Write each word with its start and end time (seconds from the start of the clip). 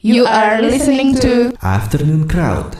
You 0.00 0.24
are 0.24 0.64
listening 0.64 1.12
to 1.20 1.52
Afternoon 1.60 2.24
Crowd. 2.24 2.72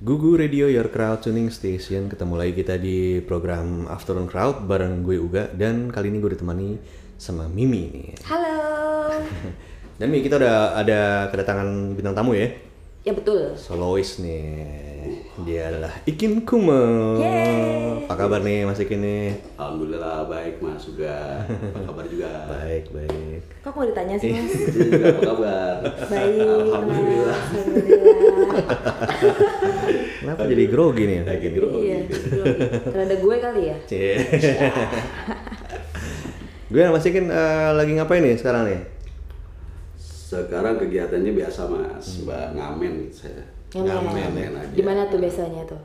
Gugu 0.00 0.32
Radio 0.40 0.64
Your 0.64 0.88
Crowd 0.88 1.20
Tuning 1.20 1.52
Station. 1.52 2.08
Ketemu 2.08 2.40
lagi 2.40 2.56
kita 2.56 2.80
di 2.80 3.20
program 3.20 3.84
Afternoon 3.84 4.24
Crowd 4.24 4.64
bareng 4.64 5.04
gue 5.04 5.20
Uga 5.20 5.52
dan 5.52 5.92
kali 5.92 6.08
ini 6.08 6.24
gue 6.24 6.32
ditemani 6.32 6.80
sama 7.20 7.52
Mimi 7.52 7.92
nih. 7.92 8.08
Halo. 8.24 9.12
Dan 10.00 10.08
Mimi 10.08 10.24
kita 10.24 10.40
udah 10.40 10.80
ada 10.80 11.28
kedatangan 11.28 11.92
bintang 11.92 12.16
tamu 12.16 12.32
ya. 12.32 12.48
Ya 13.04 13.12
betul. 13.12 13.60
Solois 13.60 14.16
nih. 14.24 15.19
Dia 15.46 15.72
adalah 15.72 15.92
Ikin 16.04 16.44
Kumel. 16.44 17.16
Yeay. 17.20 18.04
Apa 18.04 18.26
kabar 18.26 18.40
nih 18.42 18.66
Mas 18.68 18.82
Ikin 18.82 19.00
nih? 19.00 19.38
Alhamdulillah 19.56 20.26
baik 20.28 20.58
mas 20.60 20.82
juga. 20.84 21.46
Apa 21.46 21.80
kabar 21.94 22.04
juga? 22.10 22.30
Baik, 22.50 22.84
baik. 22.92 23.40
Kok 23.62 23.72
mau 23.72 23.86
ditanya 23.88 24.16
sih 24.18 24.34
mas? 24.34 24.50
Juga 24.50 25.04
apa 25.14 25.22
kabar? 25.24 25.74
Baik. 26.10 26.42
Alhamdulillah. 26.44 27.38
Alhamdulillah. 27.38 28.58
Kenapa 30.20 30.42
jadi 30.44 30.64
grogi 30.68 31.04
nih? 31.06 31.18
Lagi 31.24 31.48
grogi. 31.54 31.80
Iya. 31.86 31.98
Karena 32.84 33.02
ada 33.08 33.16
gue 33.16 33.36
kali 33.40 33.62
ya. 33.66 33.76
Cie. 33.88 34.14
gue 36.70 36.82
Mas 36.86 37.06
Ikin 37.06 37.26
eh, 37.30 37.70
lagi 37.74 37.92
ngapain 37.98 38.22
nih 38.22 38.36
sekarang 38.38 38.70
nih? 38.70 38.80
Sekarang 40.30 40.78
kegiatannya 40.78 41.34
biasa 41.34 41.66
mas, 41.66 42.22
mbak 42.22 42.54
ngamen 42.54 43.10
saya. 43.10 43.49
Ngamen. 43.70 44.10
Ngamen 44.10 44.52
aja. 44.58 44.74
Di 44.74 44.82
mana 44.82 45.06
tuh 45.06 45.18
biasanya 45.18 45.62
tuh? 45.66 45.82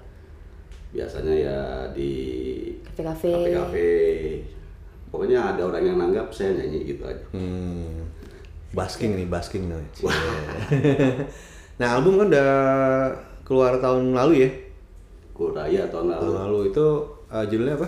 Biasanya 0.91 1.33
ya 1.35 1.59
di 1.91 2.11
Kafe-kafe. 2.81 3.31
kafe-kafe. 3.31 3.89
Pokoknya 5.11 5.55
ada 5.55 5.61
orang 5.63 5.83
yang 5.85 5.97
nanggap 5.97 6.27
saya 6.29 6.55
nyanyi 6.55 6.91
gitu 6.91 7.03
aja. 7.07 7.23
Hmm, 7.31 8.03
basking 8.71 9.15
nih, 9.15 9.27
basking 9.27 9.69
nih. 9.69 9.83
Nah 11.75 11.99
album 11.99 12.15
kan 12.15 12.31
udah 12.31 12.51
keluar 13.43 13.75
tahun 13.83 14.15
lalu 14.15 14.47
ya. 14.47 14.49
Kuraya 15.35 15.83
tahun 15.91 16.07
lalu. 16.07 16.21
Tahun 16.23 16.35
lalu 16.47 16.59
itu 16.71 16.85
eh, 17.27 17.45
judulnya 17.51 17.75
apa? 17.75 17.87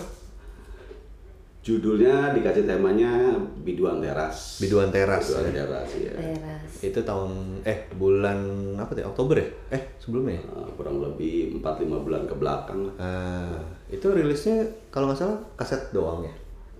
Judulnya 1.67 2.31
dikasih 2.31 2.63
temanya 2.63 3.35
Biduan 3.59 3.99
Teras. 3.99 4.63
Biduan 4.63 4.87
Teras. 4.87 5.27
Biduan 5.27 5.51
ya. 5.51 5.67
Teras 5.67 5.89
ya. 5.99 6.13
Teras. 6.15 6.71
Itu 6.79 7.03
tahun 7.03 7.59
eh 7.67 7.91
bulan 7.91 8.39
apa 8.79 8.95
tuh? 8.95 9.03
Oktober 9.03 9.35
ya? 9.35 9.47
Eh 9.75 9.83
sebelumnya? 9.99 10.39
ya? 10.39 10.47
Nah, 10.47 10.71
kurang 10.79 11.03
lebih 11.03 11.59
4-5 11.59 12.07
bulan 12.07 12.23
ke 12.23 12.35
belakang 12.39 12.87
lah. 12.87 12.95
Ah, 13.03 13.59
itu 13.91 14.07
rilisnya 14.07 14.63
kalau 14.87 15.11
nggak 15.11 15.19
salah 15.19 15.43
kaset 15.59 15.91
doang 15.91 16.23
ya. 16.23 16.31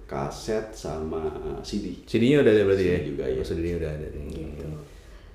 Kaset 0.08 0.72
sama 0.72 1.36
CD. 1.68 2.08
CD-nya 2.08 2.40
udah 2.40 2.52
ada 2.56 2.64
berarti 2.64 2.86
ya? 2.88 2.96
CD 2.96 3.12
juga, 3.12 3.24
ya. 3.28 3.40
Oh, 3.44 3.44
CD-nya 3.44 3.76
udah 3.84 3.92
ada 3.92 4.08
nih. 4.16 4.28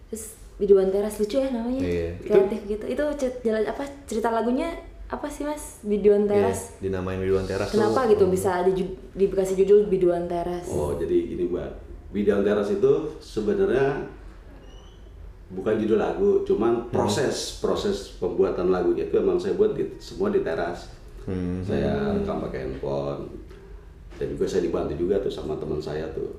Terus 0.09 0.25
Biduan 0.57 0.89
Teras 0.89 1.21
lucu 1.21 1.37
ya 1.37 1.53
namanya. 1.53 1.85
Iya. 1.85 2.09
Kreatif 2.25 2.61
gitu. 2.73 2.85
Itu 2.89 3.05
jalan 3.45 3.69
apa 3.69 3.85
cerita 4.09 4.33
lagunya 4.33 4.73
apa 5.13 5.29
sih 5.29 5.45
mas? 5.45 5.85
Biduan 5.85 6.25
Teras. 6.25 6.81
Iya, 6.81 6.89
dinamain 6.89 7.21
Biduan 7.21 7.45
Teras 7.45 7.69
Kenapa 7.69 8.09
tuh, 8.09 8.17
gitu 8.17 8.25
bisa 8.33 8.65
di, 8.65 8.97
dikasih 9.13 9.61
judul 9.61 9.93
Biduan 9.93 10.25
Teras? 10.25 10.65
Oh, 10.73 10.97
jadi 10.97 11.29
gini 11.29 11.53
Mbak. 11.53 11.71
Bidang 12.13 12.45
teras 12.45 12.69
itu 12.69 12.93
sebenarnya 13.25 14.05
bukan 15.49 15.81
judul 15.81 15.97
lagu, 15.97 16.45
cuman 16.45 16.93
proses 16.93 17.57
proses 17.61 18.21
pembuatan 18.21 18.69
lagunya 18.69 19.09
itu 19.09 19.17
emang 19.17 19.41
saya 19.41 19.57
buat 19.57 19.73
di, 19.73 19.89
semua 19.97 20.29
di 20.29 20.45
teras. 20.45 20.93
Saya 21.65 22.13
rekam 22.13 22.45
pakai 22.45 22.69
handphone. 22.69 23.33
Dan 24.21 24.37
juga 24.37 24.45
saya 24.45 24.61
dibantu 24.69 24.93
juga 24.93 25.25
tuh 25.25 25.33
sama 25.33 25.57
teman 25.57 25.81
saya 25.81 26.05
tuh. 26.13 26.37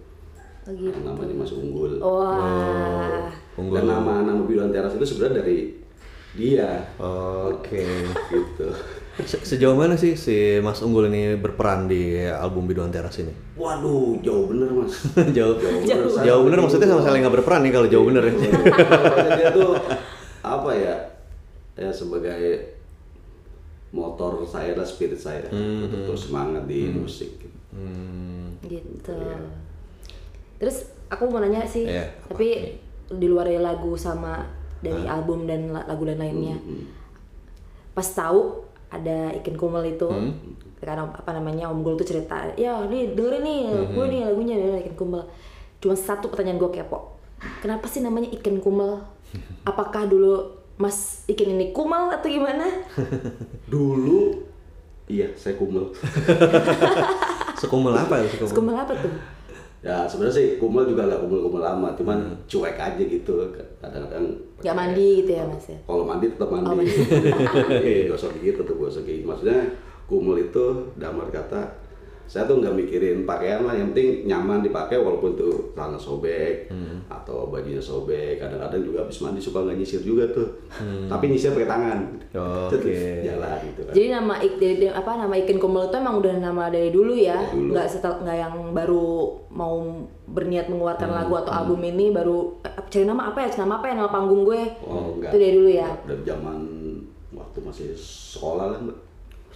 Oh, 0.64 0.72
gitu. 0.78 0.94
Namanya 1.02 1.34
Mas 1.34 1.52
Unggul. 1.58 1.98
Wah. 1.98 3.34
Unggul. 3.58 3.82
Dan 3.82 3.86
nama 3.90 4.14
nama 4.22 4.42
Bidang 4.46 4.70
teras 4.70 4.94
itu 4.94 5.06
sebenarnya 5.10 5.42
dari 5.42 5.83
dia. 6.34 6.70
Oke. 6.98 7.86
gitu. 8.28 8.68
Se- 9.20 9.46
Sejauh 9.46 9.74
mana 9.74 9.94
sih 9.94 10.14
si 10.14 10.34
Mas 10.58 10.82
Unggul 10.82 11.06
ini 11.08 11.36
berperan 11.36 11.86
di 11.86 12.02
album 12.24 12.66
Biduan 12.66 12.90
Teras 12.90 13.14
ini? 13.18 13.30
Waduh, 13.54 14.18
jauh 14.20 14.50
bener 14.50 14.70
Mas. 14.72 14.94
jauh, 15.38 15.54
bener. 15.56 16.10
jauh 16.20 16.42
bener 16.44 16.60
maksudnya 16.60 16.88
sama 16.88 17.02
sekali 17.02 17.22
nggak 17.22 17.36
berperan 17.36 17.62
nih 17.62 17.72
kalau 17.72 17.88
jauh 17.88 18.06
bener 18.06 18.24
ya. 18.24 18.34
Dia 18.34 19.50
tuh 19.52 19.78
apa 20.42 20.70
ya 20.72 20.96
ya 21.74 21.90
sebagai 21.90 22.74
motor 23.90 24.42
saya 24.44 24.74
lah 24.74 24.84
spirit 24.84 25.16
saya 25.16 25.46
untuk 25.48 26.10
terus 26.10 26.28
semangat 26.28 26.66
di 26.66 26.90
musik 26.90 27.38
Hmm, 27.70 28.54
gitu 28.62 29.18
terus 30.56 30.86
aku 31.08 31.26
mau 31.26 31.42
nanya 31.42 31.62
sih 31.64 31.82
Iya, 31.84 32.06
tapi 32.24 32.78
di 33.10 33.26
luar 33.26 33.50
lagu 33.52 33.94
sama 33.94 34.46
dari 34.84 35.08
album 35.08 35.48
dan 35.48 35.72
la- 35.72 35.88
lagu 35.88 36.04
dan 36.04 36.20
lainnya. 36.20 36.60
Pas 37.94 38.06
tahu 38.06 38.62
ada 38.90 39.32
ikan 39.34 39.56
kumel 39.56 39.88
itu 39.90 40.06
karena 40.78 41.08
apa 41.08 41.32
namanya 41.32 41.66
om 41.66 41.80
Gul 41.80 41.96
tuh 41.96 42.06
cerita 42.06 42.44
ya 42.54 42.84
nih 42.84 43.16
dengerin 43.16 43.42
nih 43.42 43.60
gue 43.90 44.06
nih 44.06 44.22
lagunya 44.22 44.54
ada 44.54 44.78
ikan 44.84 44.96
kumel 44.96 45.24
cuma 45.80 45.96
satu 45.96 46.28
pertanyaan 46.28 46.60
gue 46.60 46.70
kepo 46.70 47.16
kenapa 47.58 47.88
sih 47.88 48.00
namanya 48.00 48.28
ikan 48.34 48.60
kumel 48.60 49.00
apakah 49.64 50.06
dulu 50.06 50.44
mas 50.76 51.24
ikan 51.26 51.50
ini 51.50 51.72
kumel 51.72 52.12
atau 52.12 52.28
gimana? 52.28 52.68
Dulu 53.72 54.44
iya 55.08 55.32
saya 55.34 55.56
kumel 55.56 55.88
Sekumel 57.60 57.96
apa 57.96 58.20
ya 58.20 58.28
sekumel? 58.28 58.52
kumel 58.52 58.76
apa 58.76 58.94
tuh 58.94 59.14
ya 59.84 60.08
sebenarnya 60.08 60.32
sih 60.34 60.48
kumel 60.56 60.88
juga 60.88 61.04
nggak 61.06 61.22
kumel-kumel 61.22 61.60
lama 61.60 61.92
cuman 61.94 62.20
cuek 62.48 62.74
aja 62.74 63.04
gitu. 63.04 63.36
Kadang-kadang 63.78 64.26
nggak 64.58 64.72
mandi 64.74 65.08
gitu 65.20 65.32
ya 65.36 65.44
mas 65.44 65.68
ya? 65.68 65.78
Kalau 65.84 66.04
mandi 66.04 66.26
tetap 66.28 66.48
mandi, 66.48 66.68
Oh, 66.68 66.76
mandi. 66.76 66.94
gosok 68.10 68.32
gitu 68.40 68.64
tetap 68.64 68.76
gosok 68.76 69.04
gigi 69.04 69.24
maksudnya 69.24 69.60
kumel 70.04 70.40
itu 70.40 70.66
damar 70.96 71.28
kata 71.28 71.68
saya 72.24 72.44
tuh 72.44 72.58
nggak 72.58 72.74
mikirin 72.74 73.18
pakaian 73.24 73.62
lah 73.62 73.72
yang 73.72 73.92
penting 73.92 74.26
nyaman 74.26 74.60
dipakai 74.60 74.96
walaupun 74.96 75.34
tuh 75.34 75.70
celana 75.72 75.96
sobek 75.96 76.72
atau 77.06 77.46
bajunya 77.48 77.78
sobek. 77.78 78.38
Kadang-kadang 78.38 78.82
juga 78.82 78.98
habis 79.02 79.20
mandi 79.20 79.38
suka 79.38 79.62
nggak 79.62 79.76
nyisir 79.76 80.02
juga 80.02 80.26
tuh. 80.28 80.48
Tapi 81.06 81.24
nyisir 81.28 81.52
pakai 81.52 81.70
tangan. 81.70 82.00
Oh, 82.34 82.66
oke. 82.66 82.96
jalan 83.22 83.58
gitu 83.64 83.82
kan. 83.84 83.94
Jadi 83.94 84.08
nama 84.10 84.34
ik, 84.38 84.54
dari- 84.58 84.90
apa 84.90 85.12
nama 85.16 85.34
ikan 85.38 85.58
kumel 85.58 85.86
itu 85.86 85.96
emang 85.96 86.16
udah 86.18 86.36
nama 86.36 86.64
dari 86.68 86.90
dulu 86.90 87.14
ya, 87.14 87.38
nggak 87.48 87.86
setel 87.86 88.18
nggak 88.20 88.38
yang 88.40 88.56
baru 88.74 89.06
mau 89.50 89.86
berniat 90.26 90.66
mengeluarkan 90.66 91.14
lagu 91.14 91.38
atau 91.38 91.54
album 91.54 91.84
ini 91.84 92.10
baru 92.10 92.58
eh, 92.60 92.74
cari 92.88 93.06
nama 93.06 93.30
apa 93.30 93.46
ya, 93.46 93.50
nama 93.56 93.78
apa 93.78 93.86
ya? 93.86 93.94
Nama 93.96 94.10
panggung 94.10 94.42
gue? 94.44 94.62
oh 94.82 95.14
enggak 95.14 95.30
Itu 95.30 95.38
dari 95.38 95.54
dulu 95.54 95.70
ya. 95.70 95.90
dari 96.02 96.24
zaman 96.24 96.58
waktu 97.32 97.58
masih 97.62 97.88
sekolah 97.94 98.66
lah 98.70 98.80
mbak 98.80 98.98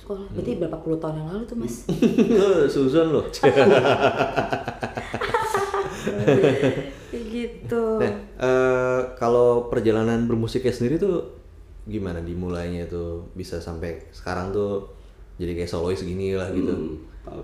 Sekolah, 0.07 0.23
berarti 0.31 0.56
berapa 0.56 0.79
puluh 0.79 0.95
tahun 1.03 1.19
yang 1.19 1.28
lalu 1.35 1.44
tuh 1.44 1.57
mas? 1.59 1.84
Susan 2.79 3.12
loh. 3.12 3.28
Gitu. 7.12 7.84
Nah, 8.00 8.16
eh, 8.40 9.01
kalau 9.19 9.68
perjalanan 9.68 10.23
bermusiknya 10.23 10.72
sendiri 10.72 10.95
tuh 10.95 11.28
gimana 11.84 12.23
dimulainya 12.23 12.88
tuh 12.88 13.28
bisa 13.35 13.59
sampai 13.59 14.00
sekarang 14.16 14.56
tuh 14.56 14.88
jadi 15.35 15.59
kayak 15.59 15.68
solois 15.75 16.00
segini 16.00 16.39
lah 16.39 16.56
gitu. 16.56 16.72
Hmm. 16.72 17.44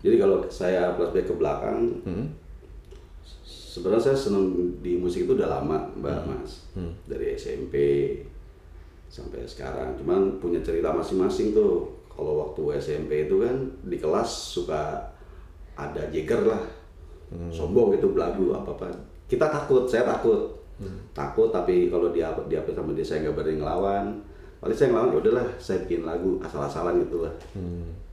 Jadi 0.00 0.16
kalau 0.16 0.40
saya 0.48 0.96
flashback 0.96 1.28
ke 1.28 1.36
belakang, 1.36 1.92
sebenarnya 3.44 4.08
saya 4.08 4.16
senang 4.16 4.48
di 4.80 4.96
musik 4.96 5.28
itu 5.28 5.36
udah 5.36 5.60
lama, 5.60 5.92
mbak 5.92 6.24
Mas, 6.24 6.72
dari 7.04 7.36
SMP 7.36 7.76
sampai 9.12 9.44
sekarang. 9.44 9.92
Cuman 10.00 10.40
punya 10.40 10.64
cerita 10.64 10.88
masing-masing 10.88 11.52
tuh. 11.52 11.97
Kalau 12.18 12.34
waktu 12.42 12.82
SMP 12.82 13.30
itu 13.30 13.38
kan 13.38 13.54
di 13.86 13.94
kelas 13.94 14.26
suka 14.58 14.98
ada 15.78 16.02
jeger 16.10 16.42
lah, 16.42 16.58
sombong 17.54 17.94
gitu 17.94 18.10
belagu 18.10 18.50
apa 18.58 18.74
apa. 18.74 18.90
Kita 19.30 19.46
takut, 19.46 19.86
saya 19.86 20.02
takut, 20.02 20.58
takut. 21.14 21.54
Tapi 21.54 21.86
kalau 21.86 22.10
dia 22.10 22.34
dia 22.50 22.58
sama 22.74 22.90
dia 22.90 23.06
saya 23.06 23.22
nggak 23.22 23.38
berani 23.38 23.62
ngelawan. 23.62 24.06
Paling 24.58 24.74
saya 24.74 24.90
ngelawan 24.90 25.14
ya 25.14 25.18
udahlah, 25.22 25.48
saya 25.62 25.78
bikin 25.86 26.02
lagu 26.02 26.42
asal-asalan 26.42 27.06
gitu 27.06 27.22
lah. 27.22 27.30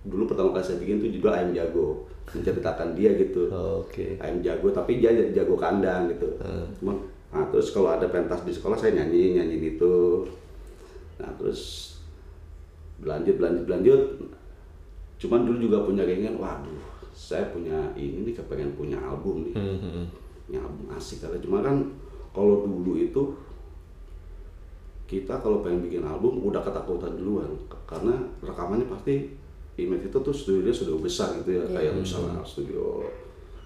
Dulu 0.06 0.30
pertama 0.30 0.53
kali 0.53 0.62
saya 0.62 0.77
bikin 0.77 1.01
tuh 1.01 1.09
judul 1.09 1.33
ayam 1.33 1.50
jago. 1.57 2.06
Menceritakan 2.30 2.94
dia 2.94 3.09
gitu. 3.18 3.50
Oke. 3.50 4.21
ayam 4.21 4.38
jago 4.45 4.69
tapi 4.69 5.01
dia 5.01 5.09
jago 5.33 5.57
kandang 5.57 6.13
gitu. 6.13 6.30
Cuma 6.77 6.94
nah, 7.33 7.50
terus 7.50 7.74
kalau 7.74 7.89
ada 7.89 8.06
pentas 8.06 8.45
di 8.45 8.53
sekolah 8.53 8.77
saya 8.77 9.01
nyanyi 9.01 9.41
nyanyi 9.41 9.81
itu. 9.81 10.21
Nah 11.18 11.33
terus 11.41 11.94
berlanjut 13.01 13.36
berlanjut 13.39 13.63
berlanjut. 13.68 14.01
Cuman 15.15 15.47
dulu 15.47 15.57
juga 15.69 15.88
punya 15.88 16.03
keinginan 16.03 16.38
waduh 16.39 16.80
saya 17.15 17.47
punya 17.56 17.95
ini 17.95 18.27
nih 18.27 18.36
kepengen 18.36 18.75
punya 18.75 19.00
album 19.00 19.47
nih. 19.47 19.56
Punya 20.45 20.59
album 20.62 20.92
asik 20.94 21.24
kali 21.24 21.39
cuma 21.39 21.63
kan 21.63 21.80
kalau 22.36 22.68
dulu 22.68 23.00
itu 23.00 23.21
kita 25.06 25.38
kalau 25.38 25.62
pengen 25.62 25.86
bikin 25.86 26.03
album 26.03 26.44
udah 26.44 26.59
ketakutan 26.59 27.15
duluan. 27.15 27.50
Karena 27.88 28.15
rekamannya 28.44 28.89
pasti 28.89 29.31
image 29.80 30.12
itu 30.12 30.18
tuh 30.19 30.36
studionya 30.36 30.74
sudah 30.74 31.00
besar 31.00 31.30
gitu 31.39 31.62
ya. 31.62 31.63
Kayak 31.71 32.00
misalnya 32.00 32.44
studio 32.44 33.03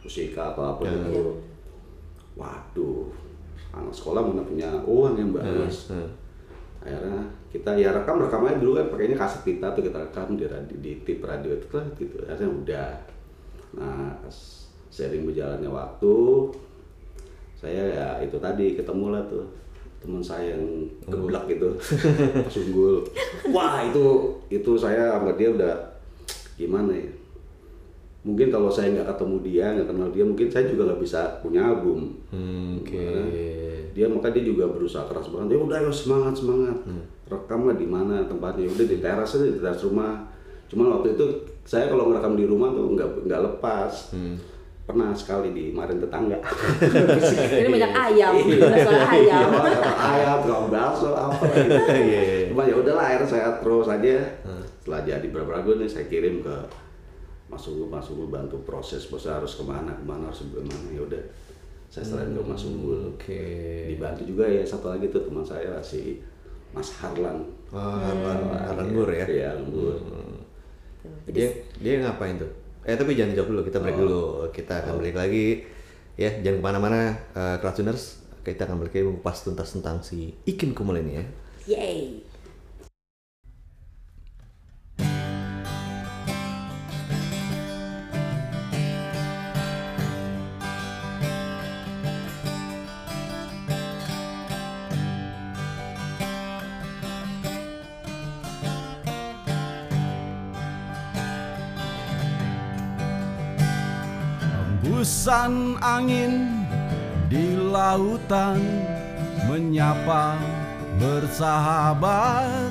musika 0.03 0.53
atau 0.53 0.77
apa 0.77 0.85
gitu. 0.85 1.41
Waduh 2.37 3.09
anak 3.69 3.93
sekolah 3.93 4.25
mana 4.25 4.41
punya 4.41 4.81
uang 4.81 5.13
yang 5.13 5.29
bagus 5.29 5.93
akhirnya 6.81 7.21
kita 7.49 7.73
ya 7.77 7.89
rekam 7.89 8.21
rekamannya 8.21 8.61
dulu 8.61 8.77
kan 8.77 8.87
pakainya 8.93 9.17
kaset 9.17 9.41
pita 9.41 9.73
tuh 9.73 9.81
kita 9.81 9.97
rekam 9.97 10.37
di 10.37 10.45
radio, 10.45 10.75
di 10.77 10.91
tip 11.01 11.25
radio 11.25 11.51
itu 11.53 11.67
kan 11.69 11.85
gitu. 11.97 12.21
Akhirnya 12.29 12.49
udah. 12.53 12.89
Nah 13.77 14.17
sering 14.89 15.23
berjalannya 15.29 15.69
waktu 15.69 16.15
saya 17.59 17.83
ya 17.91 18.07
itu 18.25 18.37
tadi 18.41 18.73
ketemu 18.73 19.13
lah 19.13 19.23
tuh 19.29 19.45
teman 19.99 20.23
saya 20.23 20.55
yang 20.55 20.63
geblak 21.11 21.45
gitu 21.51 21.75
Pas 22.47 22.55
unggul 22.55 23.03
wah 23.51 23.83
itu 23.83 24.31
itu 24.47 24.71
saya 24.79 25.19
sama 25.19 25.35
dia 25.35 25.51
udah 25.51 25.75
gimana 26.55 26.95
ya 26.95 27.11
mungkin 28.21 28.47
kalau 28.47 28.67
saya 28.67 28.91
nggak 28.91 29.07
ketemu 29.09 29.35
dia 29.41 29.65
nggak 29.71 29.87
kenal 29.87 30.07
dia 30.09 30.23
mungkin 30.23 30.47
saya 30.47 30.67
juga 30.67 30.81
nggak 30.85 31.01
bisa 31.01 31.19
punya 31.39 31.61
album 31.65 32.19
Hmm, 32.29 32.79
Oke. 32.79 32.93
Gimana? 32.93 33.23
dia 33.89 34.05
maka 34.05 34.27
dia 34.29 34.43
juga 34.43 34.67
berusaha 34.67 35.01
keras 35.03 35.27
banget 35.27 35.53
ya 35.53 35.59
udah 35.59 35.77
ayo 35.77 35.89
semangat 35.89 36.33
semangat 36.35 36.77
rekam 37.25 37.61
lah 37.63 37.73
di 37.73 37.85
mana 37.85 38.21
tempatnya 38.23 38.67
udah 38.67 38.85
di 38.85 38.97
teras 38.97 39.33
aja 39.33 39.45
di 39.45 39.57
teras 39.57 39.81
rumah 39.81 40.29
cuma 40.65 40.83
waktu 40.91 41.13
itu 41.13 41.25
saya 41.63 41.87
kalau 41.87 42.07
ngerekam 42.07 42.33
di 42.33 42.45
rumah 42.45 42.69
tuh 42.69 42.91
nggak 42.91 43.09
nggak 43.23 43.41
lepas 43.43 44.13
pernah 44.83 45.09
sekali 45.11 45.49
di 45.49 45.63
kemarin 45.69 45.97
tetangga 45.97 46.37
Ini 47.59 47.69
banyak 47.69 47.93
ayam, 47.93 48.33
Iya. 48.35 48.57
ada 48.63 48.77
suara 48.79 49.05
ayam. 49.07 49.49
Iya, 49.53 49.91
ayam 49.95 50.37
tukang 50.41 50.67
bakso 50.67 51.09
apa 51.11 51.45
gitu. 51.47 51.77
Iya. 52.09 52.21
cuma 52.47 52.63
ya 52.63 52.75
udahlah 52.75 53.05
akhirnya 53.05 53.27
saya 53.27 53.47
terus 53.57 53.87
aja 53.87 54.17
setelah 54.75 55.01
jadi 55.03 55.27
beberapa 55.27 55.51
lagu 55.55 55.77
nih 55.77 55.85
saya 55.85 56.05
kirim 56.05 56.41
ke 56.41 56.55
masuk 57.49 57.89
masuk 57.89 58.29
bantu 58.29 58.61
proses 58.63 59.09
bos 59.09 59.25
harus 59.25 59.57
ke 59.57 59.63
mana 59.65 59.91
ke 59.91 60.03
mana 60.05 60.29
harus 60.29 60.45
ke 60.45 60.61
mana 60.61 60.89
ya 60.93 61.01
udah 61.01 61.23
saya 61.89 62.05
selain 62.05 62.37
ke 62.37 62.41
Mas 62.45 62.61
Unggul 62.69 63.17
Oke. 63.17 63.41
dibantu 63.89 64.21
juga 64.21 64.45
ya 64.45 64.61
satu 64.61 64.93
lagi 64.93 65.09
tuh 65.09 65.25
teman 65.25 65.41
saya 65.41 65.81
si 65.81 66.21
Mas 66.69 66.93
Harlan 67.01 67.41
Oh, 67.69 67.77
Harlan, 67.77 68.49
Harlan 68.65 68.89
Bur 68.93 69.09
ya. 69.09 69.25
iya 69.29 69.53
Lembur 69.53 69.93
Dia 71.29 71.49
dia 71.77 72.01
ngapain 72.01 72.41
tuh? 72.41 72.49
Eh 72.81 72.97
tapi 72.97 73.13
jangan 73.13 73.37
jawab 73.37 73.49
dulu, 73.53 73.61
kita 73.61 73.77
break 73.77 73.97
dulu. 73.97 74.21
Kita 74.49 74.73
akan 74.81 74.97
balik 74.97 75.15
lagi. 75.21 75.61
Ya, 76.17 76.33
jangan 76.41 76.57
ke 76.59 76.63
mana-mana, 76.65 76.99
uh, 77.37 77.55
Crowdtuners. 77.61 78.25
Kita 78.41 78.65
akan 78.65 78.81
balik 78.81 78.97
lagi 78.97 79.05
mengupas 79.05 79.45
tuntas 79.45 79.69
tentang 79.69 80.01
si 80.01 80.33
Ikin 80.49 80.73
Kumul 80.73 80.97
ini 81.05 81.21
ya. 81.21 81.25
Yay. 81.77 82.25
Hembusan 104.99 105.79
angin 105.79 106.59
di 107.31 107.55
lautan 107.55 108.59
menyapa 109.47 110.35
bersahabat. 110.99 112.67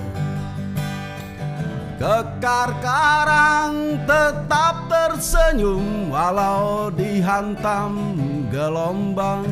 Kekar 1.97 2.77
karang 2.85 3.97
tetap 4.05 4.93
tersenyum 4.93 6.13
walau 6.13 6.93
dihantam 6.93 7.97
gelombang. 8.53 9.49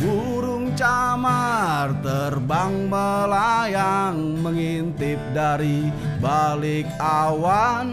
Burung 0.00 0.72
camar 0.72 1.92
terbang 2.28 2.92
melayang 2.92 4.36
mengintip 4.44 5.16
dari 5.32 5.88
balik 6.20 6.84
awan. 7.00 7.88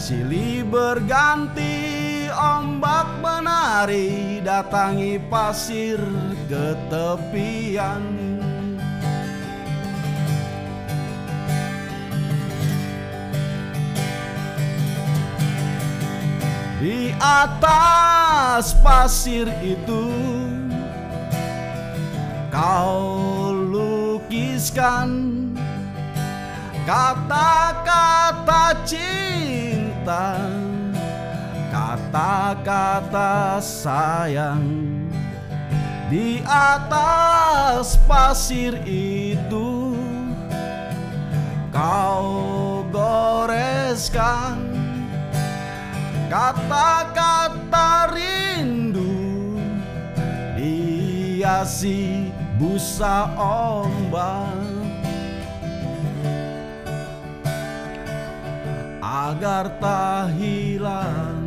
Silih 0.00 0.64
berganti 0.72 2.24
ombak 2.32 3.20
menari 3.20 4.40
datangi 4.40 5.20
pasir 5.28 6.00
ke 6.48 6.72
tepian 6.88 8.00
Di 16.80 17.12
atas 17.16 18.76
pasir 18.84 19.48
itu 19.64 20.04
Kau 22.54 23.50
lukiskan 23.50 25.10
Kata-kata 26.86 28.78
cinta 28.86 30.38
Kata-kata 31.74 33.58
sayang 33.58 34.62
Di 36.06 36.46
atas 36.46 37.98
pasir 38.06 38.78
itu. 38.86 39.98
Kau 41.74 42.86
goreskan 42.94 44.62
Kata-kata 46.30 48.14
rindu 48.14 49.58
Hiasi 50.54 52.30
busa 52.64 53.28
ombak. 53.36 54.56
Agar 59.04 59.68
tak 59.76 60.32
hilang 60.40 61.43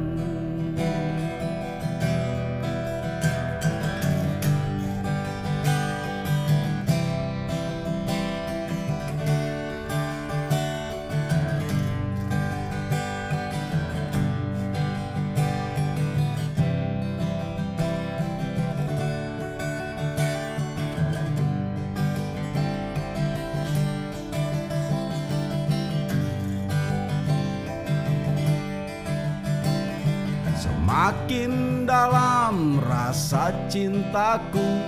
Semakin 31.28 31.84
dalam 31.84 32.80
rasa 32.88 33.52
cintaku 33.68 34.80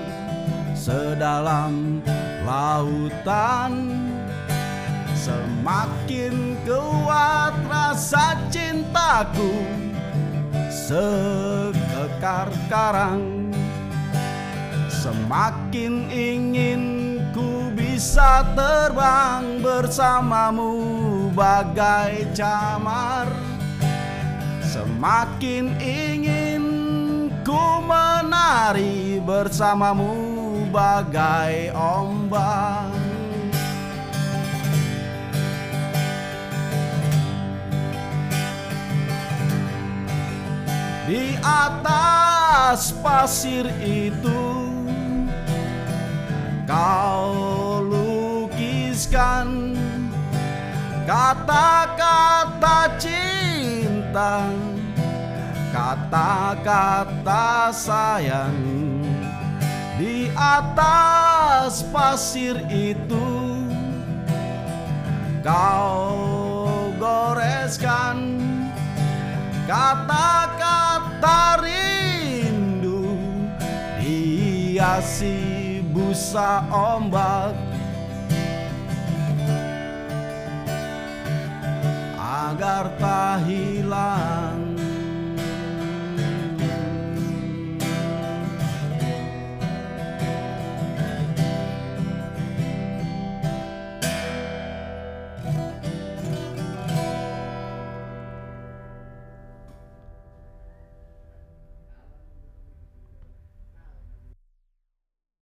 Sedalam 0.72 2.00
lautan. 2.48 3.92
Semakin 5.20 6.56
kuat 6.64 7.60
rasa 7.68 8.40
cintaku 8.48 9.52
Sekekar 10.72 12.48
karang. 12.72 13.52
Semakin 14.88 16.08
ingin 16.08 16.84
ku 17.36 17.68
bisa 17.76 18.48
terbang 18.56 19.60
bersamamu 19.60 20.88
bagai 21.36 22.32
camar 22.32 23.28
Semakin 25.00 25.80
ingin 25.80 26.64
ku 27.48 27.80
menari 27.88 29.16
bersamamu 29.24 30.12
bagai 30.76 31.72
ombak. 31.72 32.92
Di 41.08 41.40
atas 41.48 42.92
pasir 43.00 43.72
itu 43.80 44.52
Kau 46.68 47.80
lukiskan 47.88 49.80
Kata-kata 51.08 53.00
cinta 53.00 54.44
Kata-kata 55.70 57.70
sayang 57.70 58.58
Di 60.02 60.34
atas 60.34 61.86
pasir 61.94 62.58
itu. 62.74 63.30
Kau 65.46 66.90
goreskan 66.98 68.42
kata-kata 69.70 71.62
rindu. 71.62 73.14
Hiasi 74.02 75.86
busa 75.94 76.66
ombak. 76.74 77.54
Agar 82.18 82.90
tak 82.98 83.46
hilang 83.46 84.69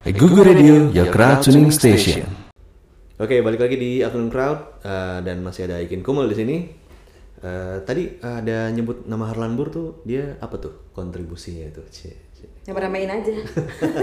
Google 0.05 0.45
Radio, 0.45 0.93
your 0.93 1.09
crowd 1.09 1.41
tuning 1.41 1.73
station. 1.73 2.29
Oke, 3.17 3.41
balik 3.41 3.57
lagi 3.57 3.73
di 3.73 3.91
Afternoon 4.05 4.29
Crowd 4.29 4.85
eh, 4.85 5.17
dan 5.25 5.41
masih 5.41 5.65
ada 5.65 5.81
Ikin 5.81 6.05
Kumul 6.05 6.29
di 6.29 6.37
sini. 6.37 6.57
Eh, 7.41 7.77
tadi 7.81 8.21
ada 8.21 8.69
nyebut 8.69 9.09
nama 9.09 9.33
Harlan 9.33 9.57
Bur 9.57 9.73
tuh, 9.73 10.05
dia 10.05 10.37
apa 10.37 10.61
tuh 10.61 10.93
kontribusinya 10.93 11.65
itu? 11.65 11.81
Cie, 11.89 12.13
cie. 12.37 12.45
Yang 12.69 12.85
main 12.85 13.09
aja. 13.09 13.33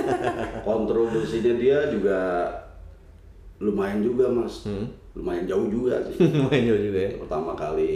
Kontribusinya 0.67 1.55
dia 1.55 1.87
juga 1.95 2.19
lumayan 3.63 4.03
juga 4.03 4.27
mas, 4.27 4.67
Hmm. 4.67 4.91
lumayan 5.15 5.47
jauh 5.47 5.71
juga 5.71 6.03
sih. 6.11 6.19
Lumayan 6.43 6.75
jauh 6.75 6.83
juga 6.91 6.99
ya. 6.99 7.13
Pertama 7.23 7.55
kali 7.55 7.95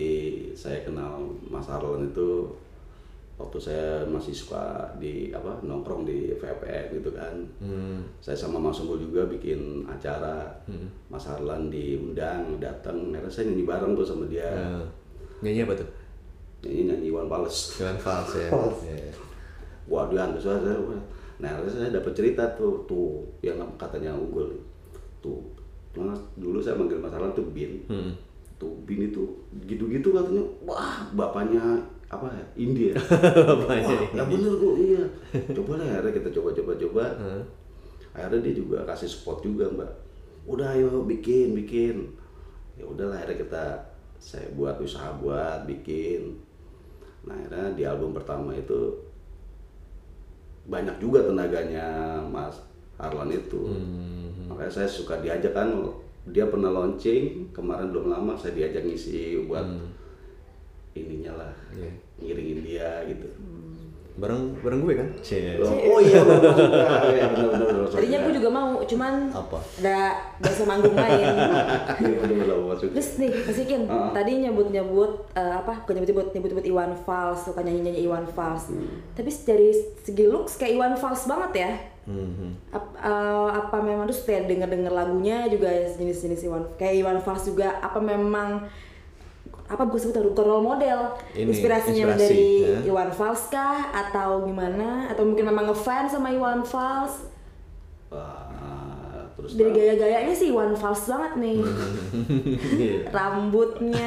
saya 0.55 0.79
kenal 0.87 1.27
Mas 1.51 1.67
Arlan 1.67 2.07
itu 2.07 2.55
waktu 3.37 3.59
saya 3.61 4.01
masih 4.09 4.33
suka 4.33 4.89
di 4.97 5.29
apa 5.29 5.61
nongkrong 5.61 6.09
di 6.09 6.33
VPN 6.41 6.97
gitu 6.97 7.13
kan. 7.13 7.37
Hmm. 7.61 8.01
Saya 8.17 8.33
sama 8.33 8.57
Mas 8.57 8.81
Unggul 8.81 9.05
juga 9.05 9.29
bikin 9.29 9.85
acara. 9.85 10.49
Mas 11.13 11.29
Arlan 11.29 11.69
diundang, 11.69 12.57
datang. 12.57 13.13
Akhirnya 13.13 13.29
saya 13.29 13.53
nyanyi 13.53 13.65
bareng 13.69 13.93
tuh 13.93 14.07
sama 14.09 14.25
dia. 14.25 14.49
Eh, 14.49 14.85
nyanyi 15.45 15.69
apa 15.69 15.77
tuh? 15.77 15.89
Nyanyi 16.65 16.83
nyanyi 16.89 17.07
Iwan 17.13 17.29
Fals. 17.29 17.77
Iwan 17.85 17.99
Fals 18.01 18.33
ya. 18.41 18.49
Iya. 18.89 19.13
Waduh, 19.87 20.19
antus 20.19 20.49
saya. 20.49 20.75
Nah, 21.37 21.49
akhirnya 21.53 21.71
saya 21.77 21.91
dapat 21.93 22.13
cerita 22.17 22.43
tuh, 22.57 22.89
tuh 22.89 23.21
yang 23.45 23.61
katanya 23.77 24.17
unggul. 24.17 24.49
Tuh, 25.21 25.45
mas 25.93 26.19
dulu 26.41 26.59
saya 26.65 26.81
manggil 26.81 26.97
Mas 26.97 27.13
Arlan 27.13 27.37
tuh 27.37 27.53
Bin. 27.53 27.85
Hmm. 27.85 28.17
Tuh 28.57 28.73
Bin 28.89 29.13
itu 29.13 29.29
gitu-gitu 29.69 30.17
katanya, 30.17 30.41
wah 30.65 31.05
bapaknya 31.13 31.85
apa 32.07 32.31
ya 32.31 32.45
India. 32.55 32.95
Wah, 33.67 33.75
ya 33.75 34.25
bener 34.25 34.53
kok 34.55 34.75
iya. 34.79 35.05
Coba 35.51 35.83
lah 35.83 35.87
akhirnya 35.99 36.13
kita 36.23 36.29
coba-coba 36.39 36.73
coba. 36.79 37.05
Akhirnya 38.15 38.39
dia 38.47 38.55
juga 38.55 38.79
kasih 38.87 39.11
support 39.11 39.43
juga 39.43 39.67
mbak. 39.67 39.91
Udah 40.47 40.79
ayo 40.79 41.03
bikin 41.03 41.59
bikin. 41.59 42.15
Ya 42.79 42.87
udahlah 42.87 43.19
akhirnya 43.19 43.43
kita 43.43 43.65
saya 44.23 44.47
buat 44.55 44.79
usaha 44.79 45.19
buat 45.19 45.67
bikin. 45.67 46.39
Nah 47.27 47.35
akhirnya 47.35 47.75
di 47.75 47.83
album 47.83 48.15
pertama 48.15 48.55
itu 48.55 48.95
banyak 50.67 50.99
juga 51.03 51.27
tenaganya 51.27 52.19
Mas 52.23 52.55
Arlan 53.03 53.35
itu. 53.35 53.67
Makanya 54.47 54.71
saya 54.71 54.89
suka 54.89 55.19
diajak 55.19 55.51
kan 55.51 55.75
dia 56.31 56.47
pernah 56.47 56.71
launching 56.75 57.51
kemarin 57.55 57.95
belum 57.95 58.11
lama 58.11 58.35
saya 58.35 58.55
diajak 58.55 58.83
ngisi 58.83 59.47
buat 59.47 59.63
ininya 60.99 61.33
lah 61.37 61.53
Iya. 61.71 61.91
ngiringin 62.19 62.59
dia 62.63 62.91
gitu. 63.05 63.29
Bareng 64.17 64.57
bareng 64.65 64.81
gue 64.81 64.95
kan? 64.97 65.09
Cie. 65.21 65.61
Loh, 65.61 65.69
oh 65.69 66.01
iya 66.01 66.25
benar 66.25 66.57
juga. 66.57 66.81
Ya. 67.21 67.29
Tadinya 67.87 68.19
gue 68.25 68.33
juga 68.33 68.49
mau, 68.49 68.81
cuman 68.81 69.29
Apa? 69.29 69.61
ada 69.77 69.99
biasa 70.41 70.65
manggung 70.65 70.97
main. 70.97 71.37
Iya, 72.01 72.17
benar 72.25 72.37
benar 72.41 72.57
maksudnya. 72.65 72.97
Terus 72.97 73.11
nih, 73.21 73.31
Mas 73.45 73.59
Ikin, 73.59 73.83
tadi 74.11 74.33
nyebut-nyebut 74.41 75.13
eh, 75.33 75.55
apa? 75.55 75.85
Bukan 75.85 75.93
nyebut-nyebut 75.95 76.27
nyebut-nyebut 76.33 76.65
Iwan 76.65 76.93
Fals, 76.97 77.45
suka 77.45 77.61
nyanyi-nyanyi 77.61 78.09
Iwan 78.09 78.25
Fals. 78.27 78.73
Tapi 79.13 79.29
dari 79.45 79.69
segi 80.01 80.25
looks 80.25 80.57
kayak 80.57 80.73
Iwan 80.75 80.95
Fals 80.97 81.29
banget 81.29 81.53
ya. 81.55 81.73
Hmm. 82.07 82.55
Ap- 82.71 82.97
eh, 82.97 83.49
apa 83.53 83.77
memang 83.83 84.09
terus 84.09 84.25
kayak 84.25 84.47
denger-denger 84.47 84.95
lagunya 84.95 85.45
juga 85.45 85.69
jenis-jenis 85.93 86.41
Iwan 86.47 86.65
kayak 86.77 87.05
Iwan 87.05 87.19
Fals 87.19 87.45
juga 87.45 87.83
apa 87.83 88.01
memang 88.01 88.65
apa 89.67 89.83
gue 89.83 89.99
sebut 89.99 90.23
bukan 90.25 90.45
role 90.45 90.65
model 90.65 91.01
Ini, 91.33 91.51
inspirasinya 91.51 92.05
inspirasi, 92.07 92.23
dari 92.23 92.47
ya. 92.63 92.79
Iwan 92.87 93.11
Fals 93.11 93.43
kah 93.47 93.91
atau 93.91 94.43
gimana 94.43 95.09
atau 95.09 95.23
mungkin 95.23 95.43
memang 95.45 95.67
ngefans 95.67 96.13
sama 96.13 96.31
Iwan 96.31 96.63
Fals 96.63 97.27
Wah, 98.07 98.47
terus 99.35 99.55
dari 99.55 99.71
gaya-gayanya 99.71 100.31
sih 100.31 100.49
Iwan 100.49 100.73
Fals 100.73 101.03
banget 101.05 101.33
nih 101.37 101.59
Iya. 102.79 103.11
rambutnya 103.11 104.05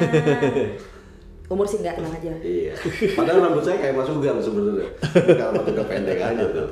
umur 1.50 1.66
sih 1.66 1.78
nggak 1.78 1.98
kenal 1.98 2.08
aja 2.10 2.30
Iya. 2.40 2.72
Padahal 3.12 3.42
rambut 3.42 3.60
saya 3.60 3.76
kayak 3.76 3.98
Mas 3.98 4.06
Ugam 4.06 4.38
sebenarnya. 4.38 4.86
Kalau 5.34 5.50
rambut 5.50 5.66
udah 5.68 5.82
pendek 5.84 6.20
aja 6.22 6.44
tuh. 6.46 6.68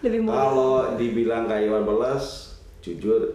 lebih 0.00 0.20
Kalau 0.24 0.72
dibilang 0.96 1.44
kayak 1.44 1.68
Iwan 1.68 1.84
Belas, 1.84 2.24
jujur 2.80 3.28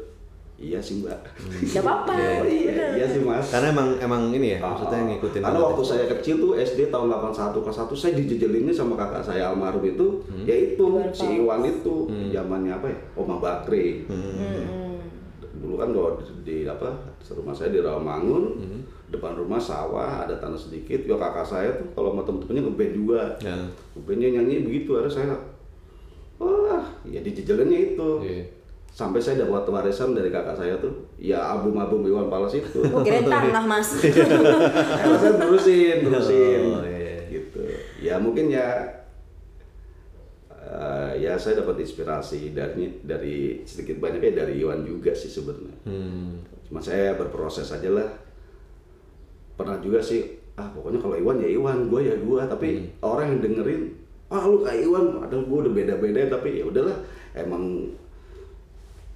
iya 0.55 0.79
sih 0.79 1.03
mbak. 1.03 1.19
nggak 1.67 1.83
apa-apa 1.83 2.11
Oh, 2.15 2.47
iya, 2.47 2.71
bener. 2.71 2.91
iya 2.95 3.05
sih 3.05 3.19
mas. 3.19 3.43
Karena 3.49 3.67
emang 3.69 3.89
emang 3.97 4.21
ini 4.29 4.55
ya, 4.55 4.59
maksudnya 4.61 4.97
Ah, 4.97 5.05
ngikutin 5.05 5.39
Karena 5.39 5.51
banget 5.51 5.59
ya. 5.59 5.67
waktu 5.67 5.83
saya 5.83 6.05
kecil 6.09 6.35
tuh 6.39 6.51
SD 6.55 6.79
tahun 6.87 7.07
81 7.11 7.59
kelas 7.59 7.77
1 7.81 7.91
saya 7.93 8.13
dijejelinnya 8.15 8.71
sama 8.71 8.95
kakak 8.95 9.19
saya 9.21 9.51
almarhum 9.51 9.83
itu, 9.83 10.07
Hmm. 10.23 10.43
yaitu 10.43 10.79
Iwan 10.81 11.11
si. 11.11 11.27
Iwan 11.37 11.61
itu 11.61 11.95
zamannya 12.31 12.71
apa 12.73 12.87
ya? 12.87 12.97
Oma 13.13 13.35
Bakri. 13.37 14.07
Hmm. 14.07 14.95
Dulu 15.55 15.75
kan 15.75 15.89
kalau 15.89 16.11
di, 16.15 16.23
di 16.43 16.57
apa 16.63 16.87
rumah 17.29 17.51
saya 17.51 17.69
di 17.69 17.79
Rawamangun, 17.79 18.43
Hmm. 18.55 18.79
depan 19.05 19.35
rumah 19.35 19.59
sawah 19.59 20.23
ada 20.23 20.35
tanah 20.35 20.55
sedikit. 20.55 21.03
Ya 21.03 21.15
kakak 21.15 21.43
saya 21.43 21.69
tuh 21.73 21.87
kalau 21.91 22.11
sama 22.11 22.23
temen-temennya 22.23 22.63
ngeband 22.63 22.93
juga, 22.93 23.21
Ya. 23.39 23.55
ngebandnya 23.91 24.29
nyanyi 24.33 24.63
begitu. 24.63 24.95
Akhirnya 24.95 25.11
saya, 25.13 25.35
wah 26.37 26.83
ya 27.03 27.19
dijejelinnya 27.19 27.79
itu. 27.91 28.09
Iya. 28.21 28.43
Sampai 28.95 29.19
saya 29.19 29.43
dapat 29.43 29.67
warisan 29.67 30.15
dari 30.15 30.31
kakak 30.31 30.55
saya 30.55 30.79
tuh, 30.79 31.11
ya 31.19 31.35
album-album 31.35 32.07
Iwan 32.07 32.31
Fals 32.31 32.55
itu. 32.55 32.79
Gue 32.79 33.03
kirain 33.03 33.27
tanah 33.27 33.67
mas 33.67 33.91
Akhirnya 33.99 35.19
saya 35.19 35.35
terusin, 35.35 36.07
terusin. 36.07 36.63
Oh, 36.63 36.79
iya. 36.79 37.27
Gitu. 37.27 37.59
Ya 37.99 38.15
mungkin 38.23 38.47
ya 38.47 38.87
eh, 40.55 41.11
ya 41.19 41.35
saya 41.35 41.59
dapat 41.59 41.83
inspirasi 41.83 42.55
dari 42.55 43.03
dari 43.03 43.67
sedikit 43.67 43.99
banyaknya 43.99 44.47
dari 44.47 44.63
Iwan 44.63 44.87
juga 44.87 45.11
sih 45.11 45.27
sebenarnya. 45.27 45.75
Hmm. 45.83 46.39
Cuma 46.63 46.79
saya 46.79 47.19
berproses 47.19 47.67
aja 47.75 47.91
lah. 47.91 48.07
Pernah 49.59 49.75
juga 49.83 49.99
sih, 49.99 50.39
ah 50.55 50.71
pokoknya 50.71 51.03
kalau 51.03 51.19
Iwan 51.19 51.43
ya 51.43 51.51
Iwan, 51.51 51.91
gue 51.91 51.99
ya 51.99 52.15
gue. 52.15 52.41
Tapi 52.47 52.95
orang 53.03 53.27
yang 53.27 53.39
dengerin, 53.43 53.91
ah 54.31 54.47
lu 54.47 54.63
kayak 54.63 54.87
Iwan, 54.87 55.19
padahal 55.19 55.43
gue 55.43 55.57
udah 55.67 55.73
beda-beda. 55.75 56.21
Tapi 56.31 56.63
ya 56.63 56.65
udahlah, 56.71 56.95
emang 57.35 57.91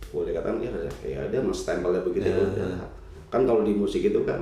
boleh 0.10 0.32
katakan 0.32 0.58
ya 0.58 0.72
ya 1.02 1.22
dia 1.28 1.40
mas 1.40 1.62
stempelnya 1.62 2.02
begitu 2.02 2.26
Ya, 2.26 2.38
udah. 2.38 2.86
Kan 3.30 3.46
kalau 3.46 3.62
di 3.62 3.74
musik 3.74 4.02
itu 4.02 4.20
kan 4.24 4.42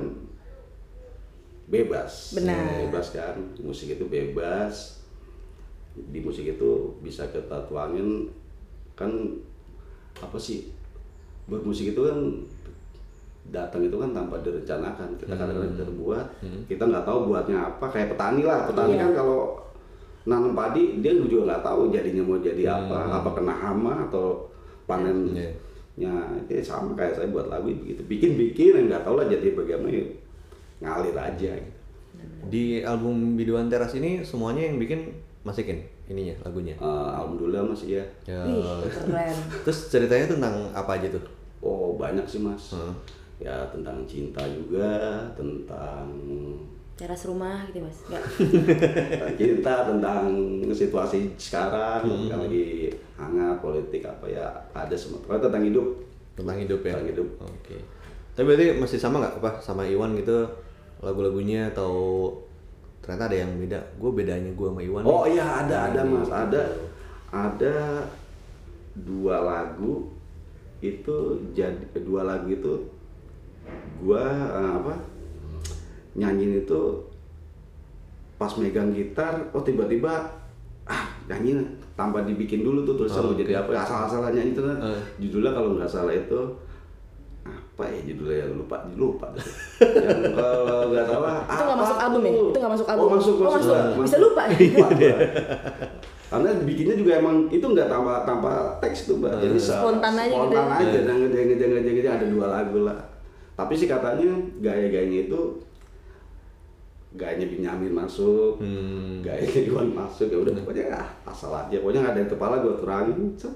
bebas. 1.68 2.32
Benar. 2.34 2.88
Bebas 2.88 3.12
kan, 3.12 3.36
musik 3.60 3.92
itu 3.92 4.04
bebas. 4.06 5.04
Di 5.92 6.22
musik 6.22 6.46
itu 6.46 6.70
bisa 7.02 7.26
kita 7.28 7.66
tuangin 7.66 8.30
kan 8.94 9.10
apa 10.18 10.34
sih 10.34 10.72
bermusik 11.44 11.92
itu 11.92 12.00
kan 12.02 12.18
datang 13.48 13.80
itu 13.80 13.94
kan 13.94 14.10
tanpa 14.10 14.36
direncanakan 14.42 15.14
kita 15.16 15.32
kadang-kadang 15.32 15.72
kita 15.72 15.86
buat 15.94 16.26
kita 16.66 16.82
nggak 16.84 17.06
tahu 17.06 17.30
buatnya 17.30 17.56
apa 17.64 17.86
kayak 17.88 18.12
petani 18.12 18.42
lah 18.42 18.66
petani 18.66 18.92
Iya. 18.92 19.02
kan 19.06 19.10
kalau 19.14 19.40
nanam 20.26 20.52
padi 20.52 20.98
dia 20.98 21.14
juga 21.14 21.48
nggak 21.48 21.62
tahu 21.62 21.88
jadinya 21.88 22.20
mau 22.20 22.36
jadi 22.36 22.62
apa 22.68 22.98
apa 23.14 23.30
kena 23.32 23.54
hama 23.54 24.10
atau 24.10 24.50
panennya 24.88 25.52
itu 26.48 26.62
sama 26.64 26.94
kayak 26.94 27.12
saya 27.12 27.28
buat 27.28 27.46
lagu 27.46 27.68
begitu 27.68 28.00
bikin 28.06 28.34
bikin 28.34 28.70
yang 28.72 28.86
nggak 28.88 29.04
tahu 29.04 29.18
lah 29.18 29.26
jadi 29.26 29.52
bagaimana 29.52 29.92
ya 29.92 30.04
ngalir 30.78 31.14
aja 31.14 31.50
gitu. 31.58 31.74
Di 32.48 32.64
album 32.82 33.36
Biduan 33.36 33.68
Teras 33.68 33.92
ini 33.94 34.22
semuanya 34.22 34.64
yang 34.64 34.78
bikin 34.78 35.10
masikin 35.42 35.82
ininya 36.06 36.34
lagunya. 36.42 36.74
Eh, 36.74 37.08
alhamdulillah 37.12 37.66
masih 37.66 38.00
ya 38.00 38.04
Ya. 38.24 38.40
Wih 38.42 38.62
keren 38.88 39.36
Terus 39.66 39.78
ceritanya 39.86 40.26
tentang 40.32 40.54
apa 40.72 40.96
aja 40.96 41.12
tuh? 41.12 41.22
oh 41.58 41.98
banyak 41.98 42.22
sih 42.24 42.38
mas 42.38 42.70
Hmm. 42.70 42.94
ya 43.38 43.66
tentang 43.68 44.06
cinta 44.06 44.42
juga 44.46 45.18
tentang 45.34 46.06
teras 46.94 47.26
rumah 47.26 47.66
gitu 47.66 47.82
mas 47.82 47.98
cinta 49.38 49.74
tentang 49.86 50.22
situasi 50.70 51.34
sekarang 51.34 52.02
Hmm. 52.06 52.30
yang 52.30 52.40
lagi 52.46 52.94
hangat 53.18 53.58
politik 53.58 54.06
apa 54.06 54.30
ya 54.30 54.46
ada 54.70 54.94
semua 54.94 55.18
Pokoknya 55.26 55.50
tentang 55.50 55.64
hidup 55.66 55.86
Tentang 56.38 56.54
hidup 56.62 56.80
ya. 56.86 56.94
Tentang 56.94 57.10
hidup. 57.10 57.28
Oke. 57.42 57.76
Tapi 58.38 58.46
berarti 58.46 58.66
masih 58.78 58.98
sama 59.02 59.18
nggak 59.18 59.42
apa 59.42 59.50
sama 59.58 59.82
Iwan 59.82 60.14
gitu 60.14 60.46
lagu-lagunya 61.02 61.66
atau 61.74 62.30
ternyata 63.02 63.26
ada 63.26 63.36
yang 63.42 63.50
beda. 63.58 63.82
Gue 63.98 64.10
bedanya 64.14 64.54
gue 64.54 64.68
sama 64.70 64.78
Iwan. 64.78 65.02
Oh 65.02 65.26
iya 65.26 65.66
ada 65.66 65.90
ada 65.90 66.06
Nah, 66.06 66.22
mas 66.22 66.30
gitu. 66.30 66.38
ada 66.38 66.62
ada 67.34 67.76
dua 68.94 69.36
lagu 69.42 70.14
itu 70.78 71.42
jadi 71.50 71.82
dua 72.06 72.22
lagu 72.22 72.46
itu 72.54 72.86
gua 73.98 74.22
eh, 74.54 74.72
apa 74.78 74.94
nyanyiin 76.14 76.62
itu 76.62 76.82
pas 78.38 78.54
megang 78.54 78.94
gitar 78.94 79.50
oh 79.50 79.62
tiba-tiba 79.62 80.30
ah 80.86 81.04
nyanyi 81.26 81.58
tanpa 81.98 82.22
dibikin 82.22 82.62
dulu 82.62 82.80
tuh 82.84 82.94
terus 82.96 83.10
Oh, 83.12 83.34
jadi 83.34 83.58
apa 83.58 83.74
asal-asalan 83.76 84.30
nyanyi 84.30 84.54
itu 84.54 84.62
kan 84.62 84.78
Eh. 84.78 85.00
judulnya 85.18 85.50
kalau 85.50 85.74
nggak 85.74 85.90
salah 85.90 86.14
itu 86.14 86.38
apa 87.42 87.82
ya 87.84 88.00
judulnya 88.04 88.36
ya 88.36 88.46
lupa 88.52 88.76
lupa 88.92 89.26
yang 89.82 90.30
kalau 90.30 90.86
nggak 90.88 91.04
salah 91.04 91.36
Itu 91.44 91.62
nggak 91.64 91.78
masuk 91.78 91.98
album 91.98 92.20
ya? 92.20 92.30
Itu 92.30 92.56
nggak 92.56 92.72
masuk 92.72 92.86
album? 92.86 93.02
oh 93.02 93.10
masuk 93.12 93.34
Oh, 93.34 93.42
masuk, 93.44 93.50
masuk. 93.50 93.74
Masuk. 93.74 94.02
Bisa 94.04 94.16
lupa. 94.16 94.42
Karena 96.28 96.48
bikinnya 96.60 96.92
juga 96.94 97.12
emang 97.16 97.48
itu 97.48 97.64
nggak 97.64 97.88
tanpa 97.88 98.20
tanpa 98.22 98.50
teks 98.78 99.08
tuh 99.08 99.16
mbak 99.16 99.40
jadi 99.40 99.56
se- 99.56 99.72
Spontan 99.72 100.12
aja 100.12 100.28
gitu 100.28 100.36
spontan 100.36 100.60
ya? 100.62 100.76
aja 100.78 100.98
dan 101.00 101.16
ngejeng 101.18 101.46
ngejeng 101.48 101.70
ngejeng 101.72 101.94
ngejeng, 101.96 102.14
ada 102.14 102.26
dua 102.28 102.46
lagu 102.48 102.78
lah 102.84 103.00
tapi 103.54 103.72
sih 103.72 103.88
katanya 103.88 104.28
gaya-gayanya 104.60 105.26
itu 105.26 105.40
gayanya 107.18 107.46
Benyamin 107.46 107.92
masuk 107.92 108.56
Hmm. 108.56 109.18
gayanya 109.20 109.60
Iwan 109.66 109.90
masuk 109.90 110.30
ya 110.30 110.38
udah 110.38 110.54
pokoknya 110.56 110.84
ah, 110.88 111.06
asal 111.26 111.50
aja 111.50 111.76
pokoknya 111.76 112.00
nggak 112.00 112.14
ada 112.14 112.20
yang 112.22 112.30
kepala 112.30 112.54
gue 112.58 112.74
turangin 112.74 113.18
set, 113.34 113.50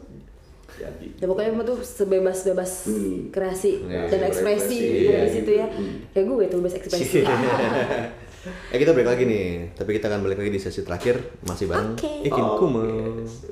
jadi 0.73 1.07
Ya 1.17 1.27
pokoknya 1.27 1.49
emang 1.53 1.65
tuh 1.65 1.79
sebebas-bebas 1.79 2.73
Hmm. 2.85 3.31
kreasi 3.31 3.87
Iya, 3.87 4.09
dan 4.09 4.21
ekspresi 4.25 4.79
iya, 5.05 5.23
di 5.23 5.31
situ 5.31 5.51
ya. 5.55 5.67
Hmm. 5.69 6.03
Kayak 6.11 6.25
gue 6.27 6.45
tuh 6.49 6.59
bebas 6.59 6.75
ekspresi. 6.75 7.19
eh 8.73 8.77
kita 8.77 8.91
balik 8.91 9.07
lagi 9.07 9.23
nih, 9.23 9.47
tapi 9.73 9.95
kita 9.95 10.11
akan 10.11 10.27
balik 10.27 10.37
lagi 10.37 10.51
di 10.51 10.59
sesi 10.59 10.83
terakhir 10.83 11.15
masih 11.43 11.71
bareng 11.71 11.95
Oke. 11.95 12.11
Ikin 12.27 12.43
Oh, 12.43 12.59
Kumo. 12.59 12.83
yes. 13.23 13.47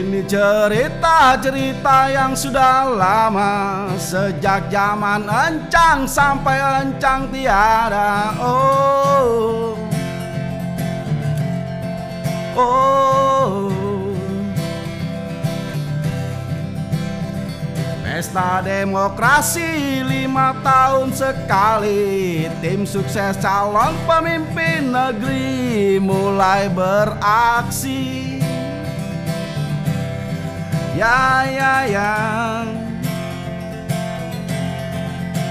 Ini 0.00 0.24
cerita-cerita 0.24 2.08
yang 2.08 2.32
sudah 2.32 2.88
lama. 2.88 3.84
Sejak 4.00 4.72
zaman 4.72 5.28
encang 5.28 6.08
sampai 6.08 6.56
encang 6.88 7.28
tiada 7.28 8.32
Oh. 8.40 9.76
Oh. 12.56 13.68
Pesta 18.00 18.64
demokrasi 18.64 20.00
lima 20.00 20.56
tahun 20.64 21.12
sekali. 21.12 22.48
Tim 22.64 22.88
sukses 22.88 23.36
calon 23.36 23.92
pemimpin 24.08 24.96
negeri 24.96 26.00
mulai 26.00 26.72
beraksi 26.72 28.39
Ya 31.00 31.48
ya 31.48 31.74
ya. 31.88 32.12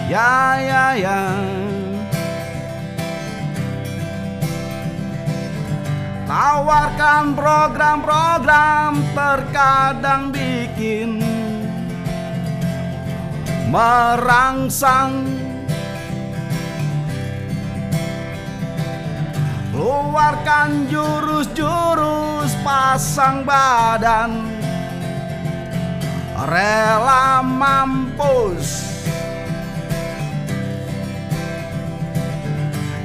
Ya 0.06 0.34
ya 0.62 0.86
ya. 0.94 1.22
Tawarkan 6.30 7.34
program-program 7.34 8.94
terkadang 9.18 10.30
bikin 10.30 11.18
Merangsang. 13.74 15.26
Keluarkan 19.74 20.86
jurus-jurus 20.94 22.54
pasang 22.62 23.42
badan 23.42 24.59
rela 26.48 27.44
mampus. 27.44 28.88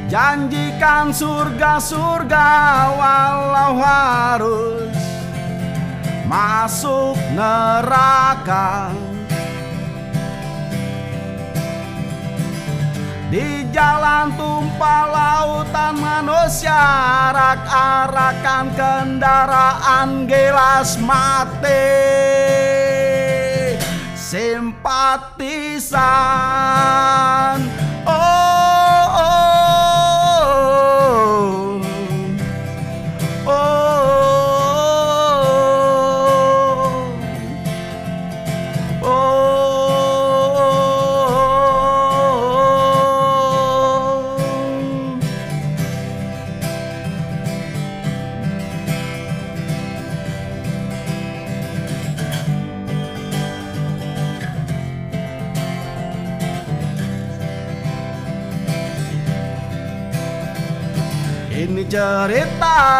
Janjikan 0.06 1.10
surga-surga 1.10 2.50
walau 2.94 3.72
harus 3.82 4.94
masuk 6.30 7.18
neraka. 7.34 8.94
Di 13.34 13.66
jalan 13.74 14.30
tumpah 14.38 15.10
lautan 15.10 15.98
manusia 15.98 16.78
arak-arakan 17.34 18.70
kendaraan 18.78 20.30
gelas 20.30 20.94
mati 21.02 22.63
Simpatisan. 24.24 26.00
Oh, 28.08 29.04
oh, 29.20 29.43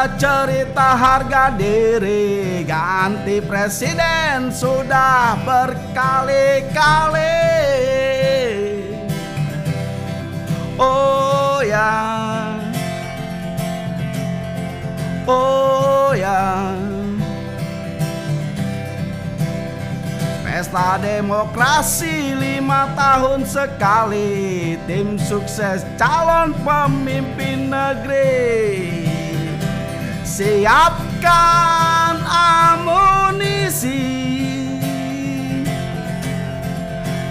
cerita-cerita 0.04 0.88
harga 0.96 1.48
diri. 1.56 2.60
Ganti 2.68 3.40
presiden 3.40 4.52
sudah 4.52 5.36
berkali-kali. 5.44 7.40
Oh 10.76 11.64
ya. 11.64 11.92
Oh 15.24 16.12
ya. 16.12 16.68
Pesta 20.44 21.00
demokrasi 21.00 22.36
lima 22.36 22.92
tahun 22.92 23.48
sekali. 23.48 24.76
Tim 24.84 25.16
sukses 25.16 25.82
calon 25.96 26.52
pemimpin 26.62 27.72
negeri 27.72 28.93
Siapkan 30.34 32.18
amunisi 32.26 34.02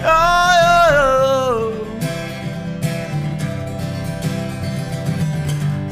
oh, 0.00 0.08
oh. 0.08 1.68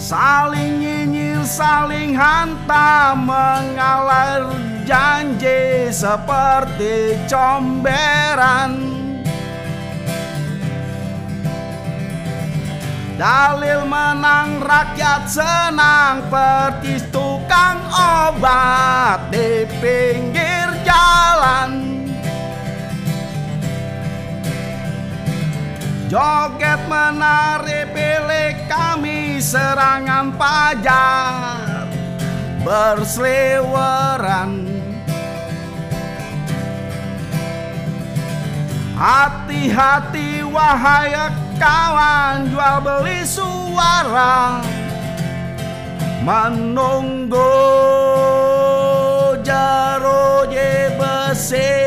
Saling 0.00 0.80
nyinyir, 0.80 1.44
saling 1.44 2.16
hantam 2.16 3.28
Mengalir 3.28 4.48
janji 4.88 5.92
seperti 5.92 7.20
comberan 7.28 8.91
Dalil 13.20 13.84
menang 13.84 14.64
rakyat 14.64 15.28
senang. 15.28 16.24
Petis 16.32 17.04
tukang 17.12 17.84
obat 17.92 19.28
di 19.28 19.68
pinggir 19.84 20.72
jalan. 20.80 21.92
Joget 26.08 26.80
menari 26.88 27.84
pilih 27.92 28.56
kami 28.68 29.40
serangan 29.40 30.32
pajar 30.36 31.88
berseliweran. 32.64 34.72
Hati-hati 38.92 40.46
wahai 40.46 41.16
kawan 41.62 42.50
jual 42.50 42.82
beli 42.82 43.22
suara. 43.22 44.58
Menunggu 46.26 47.54
jaro 49.46 50.46
besi 50.98 51.81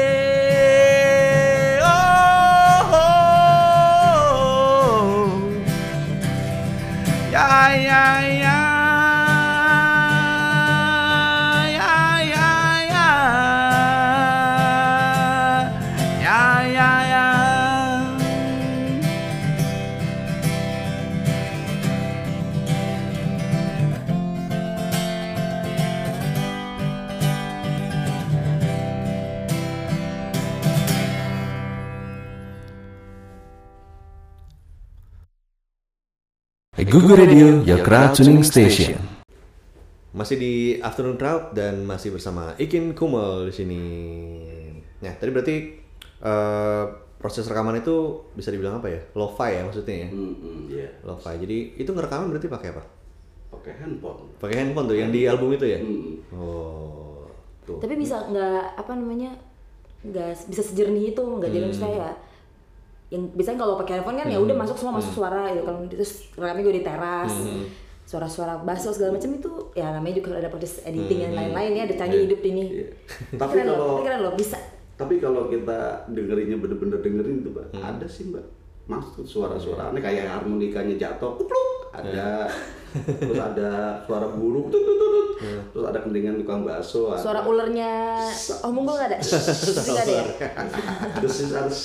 Google 36.96 37.20
Radio, 37.20 37.60
your 37.68 37.84
crowd 37.84 38.16
tuning 38.16 38.40
station. 38.40 38.96
Masih 40.16 40.40
di 40.40 40.54
Afternoon 40.80 41.20
Crowd 41.20 41.52
dan 41.52 41.84
masih 41.84 42.16
bersama 42.16 42.56
Ikin 42.56 42.96
Kumel 42.96 43.52
di 43.52 43.54
sini. 43.54 43.84
Nah, 45.04 45.12
tadi 45.20 45.28
berarti 45.28 45.56
eh, 46.24 46.84
proses 47.20 47.44
rekaman 47.52 47.84
itu 47.84 48.24
bisa 48.32 48.48
dibilang 48.48 48.80
apa 48.80 48.88
ya? 48.88 49.04
Lo-fi 49.12 49.60
ya 49.60 49.68
maksudnya 49.68 50.08
ya? 50.08 50.10
Hmm, 50.10 50.34
hmm, 50.40 50.60
iya. 50.72 50.88
Lo-fi. 51.04 51.36
Jadi 51.36 51.76
itu 51.76 51.92
ngerekaman 51.92 52.32
berarti 52.32 52.48
pakai 52.48 52.68
apa? 52.72 52.84
Pakai 53.52 53.74
handphone. 53.76 54.32
Pakai 54.40 54.56
handphone 54.56 54.88
tuh 54.88 54.96
yang 54.96 55.12
di 55.12 55.28
album 55.28 55.52
itu 55.52 55.68
ya? 55.68 55.84
Hmm. 55.84 56.16
Oh, 56.32 57.28
tuh. 57.68 57.84
Tapi 57.84 58.00
bisa 58.00 58.24
nggak 58.24 58.80
apa 58.80 58.96
namanya 58.96 59.36
nggak 60.00 60.48
bisa 60.48 60.64
sejernih 60.64 61.12
itu 61.12 61.20
nggak 61.20 61.52
jadi 61.52 61.68
Hmm. 61.68 61.76
saya 61.76 62.08
yang 63.08 63.30
biasanya 63.32 63.60
kalau 63.60 63.76
pakai 63.76 63.94
handphone 63.96 64.18
kan 64.18 64.28
ya 64.28 64.38
udah 64.38 64.56
masuk 64.56 64.76
semua 64.76 64.98
masuk 64.98 65.14
suara 65.16 65.46
gitu 65.50 65.62
kalau 65.62 65.80
terus 65.86 66.12
rekamnya 66.34 66.64
gue 66.64 66.76
di 66.76 66.84
teras 66.84 67.32
Hmm. 67.32 67.64
suara-suara 68.04 68.54
basso 68.60 68.90
segala 68.90 69.14
macam 69.14 69.32
itu 69.32 69.50
ya 69.74 69.90
namanya 69.90 70.16
juga 70.16 70.38
ada 70.38 70.48
proses 70.48 70.82
editing 70.82 71.20
dan 71.20 71.32
Hmm. 71.32 71.40
lain-lain 71.40 71.72
ya 71.76 71.84
ada 71.84 71.96
canggih 71.96 72.22
hidup 72.24 72.42
ini 72.44 72.64
Iya. 72.76 72.88
Tapi 73.42 73.52
keren 73.52 73.66
loh 73.66 73.76
kalau 73.76 73.90
tapi 73.92 74.04
keren 74.04 74.22
loh 74.22 74.34
bisa 74.36 74.60
tapi 74.96 75.14
kalau 75.18 75.42
kita 75.46 75.80
dengerinnya 76.08 76.56
bener-bener 76.56 76.98
dengerin 76.98 77.44
tuh, 77.44 77.52
Mbak, 77.52 77.68
Hmm. 77.74 77.84
ada 77.84 78.08
sih, 78.08 78.32
Mbak. 78.32 78.46
Masuk 78.86 79.28
suara-suara 79.28 79.92
aneh 79.92 80.00
kayak 80.00 80.24
harmonikanya 80.24 80.96
jatuh, 80.96 81.36
kupluk, 81.36 81.92
ada. 81.92 82.48
terus 83.20 83.36
ada 83.36 84.00
suara 84.02 84.24
burung, 84.30 84.72
tut, 84.72 84.80
tut, 84.80 84.96
tut, 84.96 85.12
tut. 85.12 85.28
terus 85.68 85.84
ada 85.84 86.00
kendingan 86.00 86.40
tukang 86.40 86.64
bakso, 86.64 87.12
ada. 87.12 87.20
suara 87.20 87.44
ulernya 87.44 88.16
oh 88.64 88.72
munggul 88.72 88.96
nggak 88.96 89.10
ada 89.12 89.18
nggak 89.84 90.00
ada 90.00 90.14
ya 90.16 90.26
terus 91.20 91.36
harus 91.52 91.80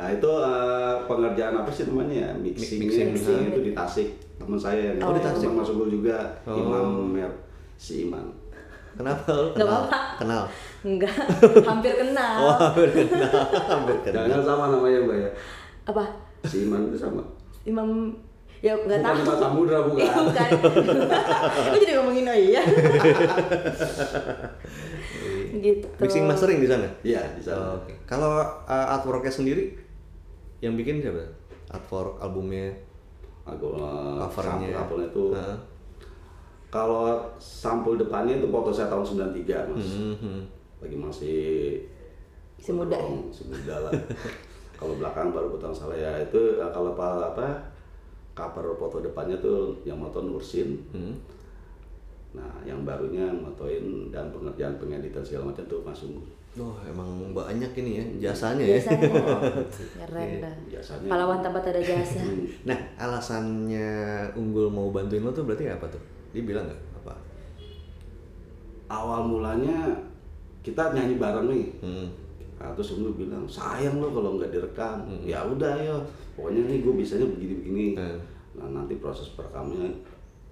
nah 0.00 0.08
itu 0.08 0.30
eh, 0.32 0.94
pengerjaan 1.04 1.54
apa 1.54 1.68
sih 1.68 1.84
namanya 1.84 2.14
ya 2.16 2.30
mixing 2.34 2.80
Mixing. 2.82 3.06
mixing 3.12 3.40
itu 3.46 3.60
di 3.60 3.72
Tasik 3.72 4.08
teman 4.34 4.56
saya 4.56 4.80
yang 4.88 4.96
Oh, 4.98 5.12
di 5.12 5.20
Tasik. 5.20 5.44
teman 5.44 5.60
masuk 5.60 5.76
juga 5.86 6.16
Oh. 6.42 6.56
Imam 6.56 6.86
Mer 7.06 7.28
si 7.76 8.08
Iman 8.08 8.24
Kenapa 8.90 9.22
lu 9.30 9.48
Nggak 9.50 9.60
kenal? 9.60 9.76
apa-apa. 9.78 9.98
Kenal. 10.16 10.42
enggak 10.82 11.14
hampir 11.68 11.92
kenal 11.94 12.36
Oh, 12.40 12.56
hampir 12.58 12.88
kenal. 12.90 13.32
Hampir 13.70 13.96
kenal. 14.02 14.24
jangan 14.26 14.44
sama 14.46 14.64
namanya 14.70 14.98
mbak 15.02 15.16
ya 15.18 15.30
apa 15.84 16.04
si 16.42 16.64
Iman 16.64 16.88
itu 16.88 16.96
sama 16.96 17.20
Imam 17.62 18.16
ya 18.58 18.72
nggak 18.74 18.84
bukan 18.88 19.00
tahu 19.02 19.16
Imam 19.18 19.36
Samudra 19.38 19.78
bukan 19.84 20.00
Iya, 20.00 20.12
bukan. 20.18 20.48
Gue 21.66 21.78
jadi 21.78 21.92
ngomongin 21.94 22.24
oh 22.24 22.36
iya. 22.38 22.62
gitu. 25.52 25.86
Mixing 25.98 26.24
mastering 26.24 26.58
di 26.58 26.68
sana? 26.68 26.88
iya 27.02 27.20
di 27.30 27.40
Oh, 27.42 27.44
sana 27.46 27.64
Oke. 27.76 27.92
Kalau 28.04 28.32
uh, 28.64 28.86
artworknya 28.90 29.30
sendiri 29.30 29.76
yang 30.60 30.74
bikin 30.74 31.00
siapa? 31.00 31.24
Artwork 31.68 32.18
albumnya, 32.18 32.74
aku 33.42 33.74
eh, 33.74 34.16
covernya. 34.20 34.68
sampul 34.68 34.74
sampulnya 34.74 35.06
itu 35.06 35.24
Heeh. 35.32 35.58
kalau 36.68 37.02
sampul 37.36 37.94
depannya 37.94 38.36
itu 38.36 38.46
foto 38.46 38.70
saya 38.70 38.86
tahun 38.86 39.04
93 39.32 39.66
mas 39.66 39.86
Mhm. 40.14 40.40
lagi 40.78 40.96
masih 40.96 41.40
Masih 42.56 42.74
muda 42.74 42.92
ya? 42.94 43.16
masih 43.22 43.44
muda 43.48 43.74
lah 43.80 43.92
kalau 44.78 44.94
belakang 44.96 45.30
baru 45.30 45.48
butang 45.50 45.72
salah 45.72 45.94
ya 45.94 46.12
itu 46.20 46.56
eh, 46.56 46.70
kalau 46.70 46.92
apa 46.92 47.06
apa 47.30 47.46
cover 48.32 48.74
foto 48.74 49.00
depannya 49.00 49.36
tuh 49.38 49.76
yang 49.82 49.96
moto 49.96 50.20
Nursin 50.20 50.76
Hmm. 50.90 51.14
nah 52.30 52.62
yang 52.62 52.82
barunya 52.82 53.26
motoin 53.30 53.82
dan 54.08 54.30
pengerjaan 54.30 54.76
pengeditan 54.76 55.22
segala 55.22 55.50
macam 55.50 55.64
tuh 55.66 55.80
Mas 55.80 56.02
Unggul 56.02 56.26
Oh, 56.52 56.74
emang 56.82 57.06
banyak 57.30 57.70
ini 57.78 57.90
ya 57.94 58.04
jasanya 58.26 58.66
ya. 58.66 58.74
Biasanya 58.74 59.06
keren 60.02 60.30
dah. 60.42 60.54
Pahlawan 61.06 61.38
tanpa 61.38 61.62
ada 61.62 61.78
jasa. 61.78 62.26
Nah, 62.68 62.74
alasannya 62.96 63.86
Unggul 64.34 64.66
mau 64.66 64.90
bantuin 64.90 65.22
lo 65.22 65.30
tuh 65.30 65.44
berarti 65.44 65.66
apa 65.66 65.86
tuh? 65.86 66.02
Dia 66.30 66.42
bilang 66.42 66.66
nggak 66.66 66.80
apa? 66.96 67.14
awal 68.88 69.22
mulanya 69.22 69.94
kita 70.60 70.90
nyanyi 70.90 71.16
bareng 71.16 71.46
nih 71.46 71.66
Hmm. 71.78 72.06
Nah, 72.58 72.74
terus 72.74 72.92
Unggul 72.92 73.14
bilang 73.16 73.46
sayang 73.46 73.96
lo 73.96 74.10
kalau 74.10 74.34
nggak 74.34 74.50
direkam 74.50 75.06
Hmm. 75.06 75.22
ya 75.22 75.40
udah 75.40 75.74
ya 75.76 75.94
pokoknya 76.34 76.66
nih 76.66 76.78
gue 76.80 76.94
bisanya 76.94 77.26
begini-begini 77.28 77.94
Hmm. 77.94 78.18
nah 78.52 78.66
nanti 78.74 78.98
proses 78.98 79.30
perekamnya 79.32 79.86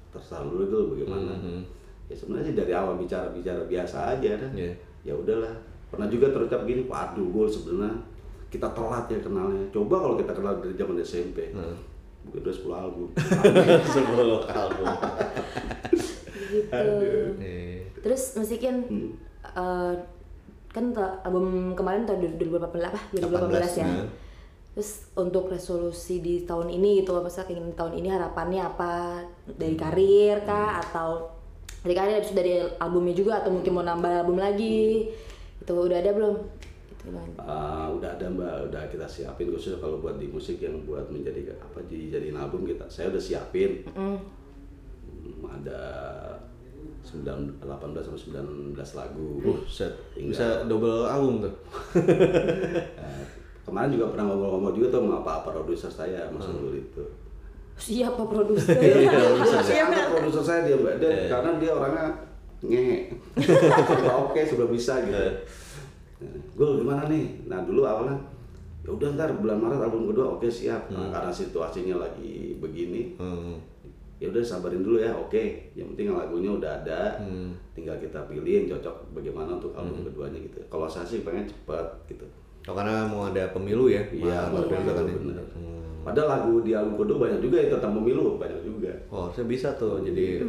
terserah 0.09 0.47
dulu 0.47 0.65
tuh 0.65 0.83
bagaimana 0.95 1.35
Hmm. 1.35 1.63
ya 2.07 2.15
sebenarnya 2.15 2.47
sih 2.47 2.57
dari 2.57 2.73
awal 2.73 2.95
bicara 2.97 3.29
bicara 3.29 3.67
biasa 3.67 4.15
aja 4.15 4.31
kan 4.39 4.51
Iya. 4.55 4.73
ya 5.03 5.13
udahlah 5.13 5.55
pernah 5.89 6.07
juga 6.07 6.29
terucap 6.29 6.63
gini 6.63 6.85
waduh 6.85 7.25
gue 7.25 7.47
sebenarnya 7.47 7.95
kita 8.49 8.69
telat 8.71 9.05
ya 9.07 9.19
kenalnya 9.19 9.65
coba 9.69 9.95
kalau 9.99 10.17
kita 10.17 10.33
kenal 10.33 10.57
dari 10.59 10.75
zaman 10.75 10.97
SMP 10.99 11.53
Hmm. 11.53 11.77
mungkin 12.25 12.41
udah 12.43 12.55
10 12.55 12.73
album 12.75 13.09
Sepuluh 13.87 14.41
album. 14.45 14.87
gitu. 16.49 16.77
Eh, 17.41 17.89
Terus 17.99 18.23
musikin 18.37 18.75
Hmm. 18.85 19.11
eh, 19.45 19.95
kan 20.69 20.85
album 21.23 21.73
kemarin 21.75 22.05
tahun 22.05 22.37
2018 22.37 22.85
apa? 22.85 23.01
2018 23.11 23.73
ya. 23.77 23.89
hmm. 23.89 24.09
Terus 24.73 24.91
untuk 25.13 25.51
resolusi 25.51 26.21
di 26.21 26.47
tahun 26.47 26.71
ini 26.71 27.03
gitu 27.03 27.11
apa 27.13 27.27
sih 27.27 27.43
keinginan 27.43 27.75
tahun 27.75 27.99
ini 27.99 28.09
harapannya 28.09 28.63
apa 28.63 29.25
dari 29.51 29.75
karir 29.75 30.45
kah 30.45 30.79
atau 30.81 31.27
dari 31.83 31.95
karir 31.95 32.23
dari 32.31 32.53
albumnya 32.79 33.11
juga 33.13 33.43
atau 33.43 33.51
mungkin 33.51 33.73
mau 33.73 33.83
nambah 33.83 34.23
album 34.23 34.39
lagi 34.39 35.11
itu 35.69 35.77
udah 35.77 35.99
ada 35.99 36.11
belum 36.11 36.35
itu? 36.99 37.07
Ah, 37.39 37.87
udah 37.91 38.11
ada 38.11 38.25
mbak 38.27 38.53
udah 38.67 38.83
kita 38.89 39.05
siapin 39.05 39.49
khusus 39.49 39.77
kalau 39.77 39.97
buat 39.99 40.17
di 40.17 40.27
musik 40.27 40.57
yang 40.59 40.81
buat 40.83 41.05
menjadi 41.07 41.53
apa 41.55 41.85
dijadiin 41.85 42.33
album 42.35 42.65
kita 42.65 42.85
saya 42.87 43.09
udah 43.09 43.21
siapin 43.21 43.85
Mm. 43.91 44.17
Hmm, 45.29 45.45
ada 45.47 45.81
9, 47.03 47.21
18 47.59 47.69
sampai 48.01 48.21
19 48.73 48.73
lagu 48.95 49.29
Buset, 49.39 49.93
Tinggal. 50.13 50.31
bisa 50.31 50.47
double 50.65 51.05
album 51.05 51.43
tuh. 51.43 51.55
Eh, 52.99 53.23
kemarin 53.65 53.91
juga 53.91 54.09
pernah 54.11 54.25
ngobrol-ngobrol 54.27 54.73
juga 54.75 54.87
tuh 54.91 55.01
sama 55.05 55.21
apa 55.21 55.45
produser 55.47 55.91
saya 55.91 56.21
Mas 56.29 56.43
Hmm. 56.43 56.57
Unggul 56.59 56.81
itu 56.81 57.05
Siapa 57.79 58.23
produser? 58.23 58.75
Iya, 58.99 59.21
saya 59.61 59.83
anggap 59.87 60.07
produser 60.13 60.43
saya 60.43 60.61
dia 60.65 60.77
mbak 60.77 60.95
dia, 60.99 61.09
Eh. 61.09 61.29
karena 61.29 61.51
dia 61.57 61.71
orangnya 61.71 62.07
Udah 62.61 64.19
oke 64.25 64.41
sudah 64.43 64.67
bisa 64.67 64.99
gitu 65.01 65.15
Eh. 65.15 65.35
gue 66.53 66.69
gimana 66.77 67.07
nih 67.07 67.47
nah 67.47 67.63
dulu 67.63 67.83
awalnya 67.83 68.19
ya 68.81 68.91
udah 68.91 69.15
ntar 69.15 69.31
bulan 69.35 69.55
Maret 69.57 69.79
album 69.81 70.11
kedua 70.11 70.35
oke 70.35 70.47
siap 70.47 70.91
Hmm. 70.91 70.99
nah, 70.99 71.09
karena 71.13 71.31
situasinya 71.31 71.95
lagi 71.97 72.59
begini 72.59 73.15
Hmm. 73.15 73.55
ya 74.17 74.27
udah 74.27 74.43
sabarin 74.43 74.83
dulu 74.83 74.99
ya 74.99 75.15
oke 75.15 75.39
yang 75.73 75.95
penting 75.95 76.11
lagunya 76.11 76.51
udah 76.51 76.71
ada 76.77 77.15
Hmm. 77.17 77.55
tinggal 77.71 77.95
kita 77.97 78.19
pilih 78.25 78.51
yang 78.53 78.67
cocok 78.69 79.15
bagaimana 79.15 79.55
untuk 79.55 79.71
album 79.73 80.03
keduanya 80.05 80.39
gitu 80.41 80.59
kalau 80.67 80.87
saya 80.87 81.07
sih 81.07 81.23
pengen 81.23 81.47
cepet 81.47 81.87
gitu 82.09 82.27
Oh, 82.67 82.75
karena 82.75 83.07
mau 83.07 83.25
ada 83.25 83.49
pemilu 83.49 83.89
ya? 83.89 84.03
Iya, 84.13 84.53
juga 84.53 84.93
kan 84.93 85.01
ya? 85.01 85.17
benar. 85.17 85.41
Hmm. 85.57 86.05
Padahal 86.05 86.29
lagu 86.29 86.61
di 86.61 86.77
album 86.77 87.01
kedua 87.01 87.17
banyak 87.23 87.41
juga 87.41 87.57
yang 87.57 87.73
tentang 87.73 87.97
pemilu, 87.97 88.37
banyak 88.37 88.61
juga. 88.61 88.93
Oh, 89.09 89.33
saya 89.33 89.49
bisa 89.49 89.73
tuh 89.73 90.05
jadi 90.05 90.45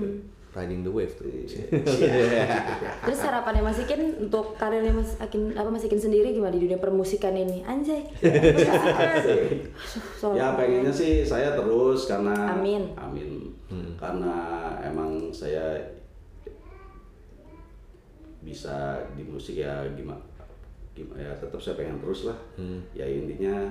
riding 0.49 0.81
the 0.81 0.89
wave 0.89 1.13
tuh. 1.13 1.29
Terus 3.05 3.19
harapannya 3.21 3.61
Mas 3.61 3.77
Ikin 3.77 4.29
untuk 4.29 4.57
karirnya 4.57 4.89
Mas 4.89 5.13
Akin 5.21 5.53
apa 5.53 5.69
Mas 5.69 5.85
Ikin 5.85 6.01
sendiri 6.01 6.33
gimana 6.33 6.57
di 6.57 6.65
dunia 6.65 6.81
permusikan 6.81 7.37
ini? 7.37 7.61
Anjay. 7.61 8.01
Ya 10.35 10.53
pengennya 10.53 10.91
sih 10.91 11.23
saya 11.23 11.55
terus 11.55 12.09
karena 12.09 12.57
Amin. 12.57 12.91
Amin. 12.97 13.53
Karena 13.95 14.35
emang 14.83 15.31
saya 15.31 15.77
bisa 18.39 19.03
di 19.19 19.23
musik 19.27 19.59
ya 19.59 19.83
gimana 19.93 20.23
gimana 20.95 21.19
ya 21.19 21.31
tetap 21.37 21.59
saya 21.59 21.77
pengen 21.77 22.01
terus 22.01 22.25
lah. 22.27 22.37
Ya 22.97 23.05
intinya 23.05 23.69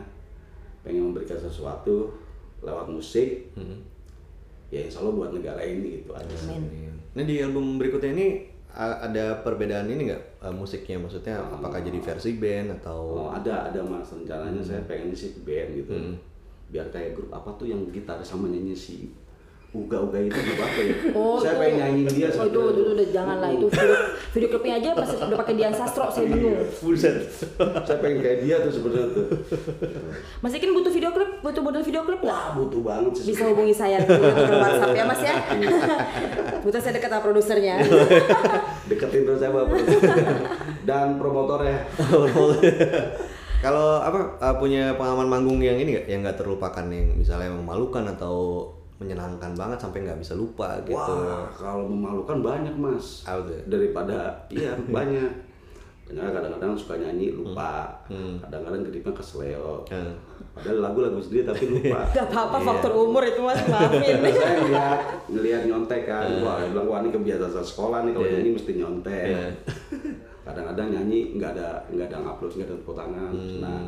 pengen 0.87 1.11
memberikan 1.11 1.37
sesuatu 1.37 2.15
lewat 2.63 2.87
musik 2.89 3.51
ya 4.69 4.81
insya 4.85 5.01
Allah 5.01 5.15
buat 5.17 5.31
negara 5.33 5.61
ini 5.65 6.05
gitu 6.05 6.13
aja 6.13 6.35
sih. 6.37 6.57
Nah 7.17 7.25
di 7.25 7.41
album 7.41 7.81
berikutnya 7.81 8.13
ini 8.13 8.29
ada 8.79 9.41
perbedaan 9.43 9.89
ini 9.89 10.13
nggak 10.13 10.45
uh, 10.45 10.55
musiknya? 10.55 11.01
Maksudnya 11.01 11.41
apakah 11.41 11.81
jadi 11.81 11.99
versi 11.99 12.37
band 12.37 12.79
atau 12.79 13.27
Oh 13.27 13.31
ada 13.33 13.73
ada 13.73 13.81
mas 13.81 14.13
rencananya 14.13 14.61
saya 14.61 14.85
pengen 14.85 15.11
sih 15.17 15.41
band 15.43 15.73
gitu. 15.73 15.93
Biar 16.69 16.93
kayak 16.93 17.17
grup 17.17 17.33
apa 17.33 17.49
tuh 17.57 17.73
yang 17.73 17.81
gitar 17.89 18.21
sama 18.21 18.53
nyanyi 18.53 18.77
si 18.77 19.09
Uga 19.69 20.01
Uga 20.01 20.17
itu 20.25 20.33
apa 20.33 20.81
ya? 20.81 20.97
Oh, 21.13 21.37
saya 21.37 21.53
itu. 21.53 21.61
pengen 21.61 21.77
nyanyiin 21.77 22.09
dia. 22.09 22.29
Oh, 22.33 22.49
itu, 22.49 22.61
itu, 22.73 22.83
udah 22.89 23.07
janganlah 23.13 23.51
itu 23.53 23.67
video, 23.69 23.97
video 24.33 24.49
klipnya 24.49 24.75
aja 24.81 24.89
pas 24.97 25.11
udah 25.13 25.39
pakai 25.45 25.55
Dian 25.61 25.75
Sastro 25.77 26.09
saya 26.09 26.25
bingung. 26.25 26.57
Buset. 26.81 27.29
saya 27.85 27.99
pengen 28.01 28.25
kayak 28.25 28.39
dia 28.49 28.57
tuh 28.65 28.73
sebenarnya 28.73 29.09
tuh. 29.13 29.27
Mas 30.41 30.57
Ikin 30.57 30.73
butuh 30.73 30.89
video 30.89 31.13
klip, 31.13 31.31
butuh 31.45 31.61
model 31.61 31.85
video 31.85 32.01
klip 32.01 32.21
Wah 32.25 32.33
lah. 32.33 32.45
butuh 32.57 32.81
banget 32.81 33.13
sih. 33.21 33.25
Bisa 33.29 33.45
hubungi 33.53 33.77
saya 33.77 34.01
ke 34.09 34.17
WhatsApp 34.57 34.97
ya 34.97 35.05
Mas 35.05 35.21
ya. 35.21 35.35
Butuh 36.65 36.81
saya 36.81 36.93
dekat 36.97 37.13
sama 37.13 37.23
produsernya. 37.29 37.75
Deketin 38.89 39.29
terus 39.29 39.41
saya 39.45 39.53
bapak. 39.53 39.85
Dan 40.89 41.21
promotornya. 41.21 41.85
Kalau 43.65 43.99
apa 43.99 44.39
uh, 44.39 44.55
punya 44.57 44.95
pengalaman 44.95 45.29
manggung 45.29 45.59
yang 45.59 45.77
ini 45.77 45.99
nggak 45.99 46.07
yang 46.07 46.21
nggak 46.23 46.39
terlupakan 46.39 46.87
yang 46.89 47.19
misalnya 47.19 47.51
memalukan 47.51 48.07
atau 48.15 48.71
menyenangkan 48.99 49.55
banget 49.55 49.79
sampai 49.79 50.03
nggak 50.03 50.19
bisa 50.19 50.35
lupa 50.35 50.75
gitu. 50.83 50.99
Wah 50.99 51.47
kalau 51.51 51.87
memalukan 51.87 52.39
banyak 52.41 52.75
mas. 52.75 53.23
Tuh? 53.23 53.63
Daripada 53.65 54.35
iya 54.49 54.75
banyak. 54.97 55.47
Banyak 56.09 56.25
kadang-kadang 56.33 56.73
suka 56.73 56.97
nyanyi 56.97 57.31
lupa. 57.31 57.93
Hmm. 58.09 58.41
Kadang-kadang 58.41 58.81
klipnya 58.83 59.13
kesleo. 59.13 59.85
Hmm. 59.87 60.17
Padahal 60.51 60.81
lagu-lagu 60.81 61.21
sendiri 61.21 61.45
tapi 61.45 61.69
lupa. 61.69 62.01
Gak 62.17 62.27
apa-apa 62.27 62.57
Iya. 62.59 62.67
faktor 62.67 62.93
umur 62.97 63.23
itu 63.23 63.39
Mas, 63.39 63.61
maafin. 63.71 64.17
saya 64.19 64.53
ngeliat 64.59 65.01
ngeliat 65.29 65.63
nyontek 65.65 66.03
kan 66.05 66.27
wah 66.41 66.59
dia 66.59 66.73
bilang 66.73 66.87
wah 66.89 66.99
ini 66.99 67.11
kebiasaan 67.13 67.63
sekolah 67.63 67.99
nih 68.03 68.13
kalau 68.13 68.27
Iya. 68.27 68.35
nyanyi 68.35 68.51
mesti 68.51 68.73
nyontek 68.75 69.27
Iya. 69.29 69.47
kadang-kadang 70.43 70.89
nyanyi 70.91 71.37
nggak 71.37 71.51
ada 71.55 71.69
nggak 71.93 72.07
ada 72.09 72.17
ngupload 72.19 72.53
nggak 72.57 72.67
ada 72.67 72.75
tepuk 72.75 72.97
tangan 72.97 73.33
nah 73.61 73.79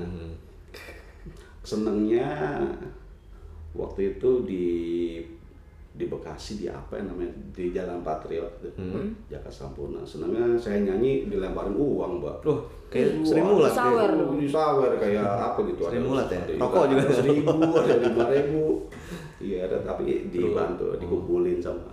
senengnya 1.62 2.28
waktu 3.72 4.16
itu 4.16 4.30
di 4.44 4.66
di 5.90 6.06
Bekasi 6.06 6.54
di 6.56 6.66
apa 6.70 6.96
ya 6.96 7.02
namanya 7.02 7.34
di 7.50 7.74
Jalan 7.74 8.00
Patriot 8.00 8.62
itu 8.62 8.78
Jakarta 9.26 9.50
Sampurna 9.50 10.00
senengnya 10.06 10.54
saya 10.54 10.78
nyanyi 10.80 11.26
dilemparin 11.26 11.74
uang 11.74 12.22
mbak 12.22 12.46
Loh, 12.46 12.62
kayak 12.86 13.20
Sri 13.26 13.42
Mulat 13.42 13.74
sawer. 13.74 14.06
kayak. 14.14 14.38
di 14.38 14.46
sawer 14.48 14.92
kayak 14.96 15.26
apa 15.26 15.58
gitu 15.66 15.82
Sri 15.90 15.98
Mulat 15.98 16.30
ya? 16.30 16.40
Rokok 16.56 16.84
juga. 16.88 17.02
ada 17.02 17.12
seribu 17.12 17.50
ada 17.74 17.94
lima 17.98 18.24
ribu 18.34 18.62
iya 19.42 19.66
ada 19.66 19.76
tapi 19.82 20.30
dibantu 20.30 20.94
dikumpulin 20.96 21.58
sama 21.58 21.90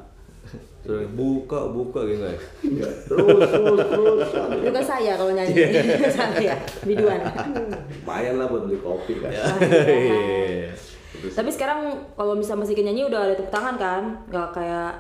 Terus 0.87 1.03
buka 1.11 1.67
buka 1.67 1.99
gitu 2.07 2.23
ya. 2.23 2.31
Iya, 2.63 2.87
terus 3.11 3.43
terus 3.51 3.79
terus 4.31 4.71
kan 4.71 4.85
saya 4.87 5.19
kalau 5.19 5.35
nyanyi. 5.35 5.67
saya, 6.15 6.55
biduan. 6.87 7.19
lumayan 7.99 8.39
lah 8.39 8.47
buat 8.47 8.71
beli 8.71 8.79
kopi 8.79 9.19
kan 9.19 9.35
Tapi 11.33 11.49
sekarang 11.51 12.11
kalau 12.15 12.37
bisa 12.37 12.53
Mas 12.53 12.71
Ikin 12.71 12.87
nyanyi 12.87 13.07
udah 13.07 13.19
ada 13.27 13.33
tepuk 13.35 13.51
tangan 13.51 13.75
kan? 13.75 14.03
Gak 14.29 14.53
kayak 14.55 14.91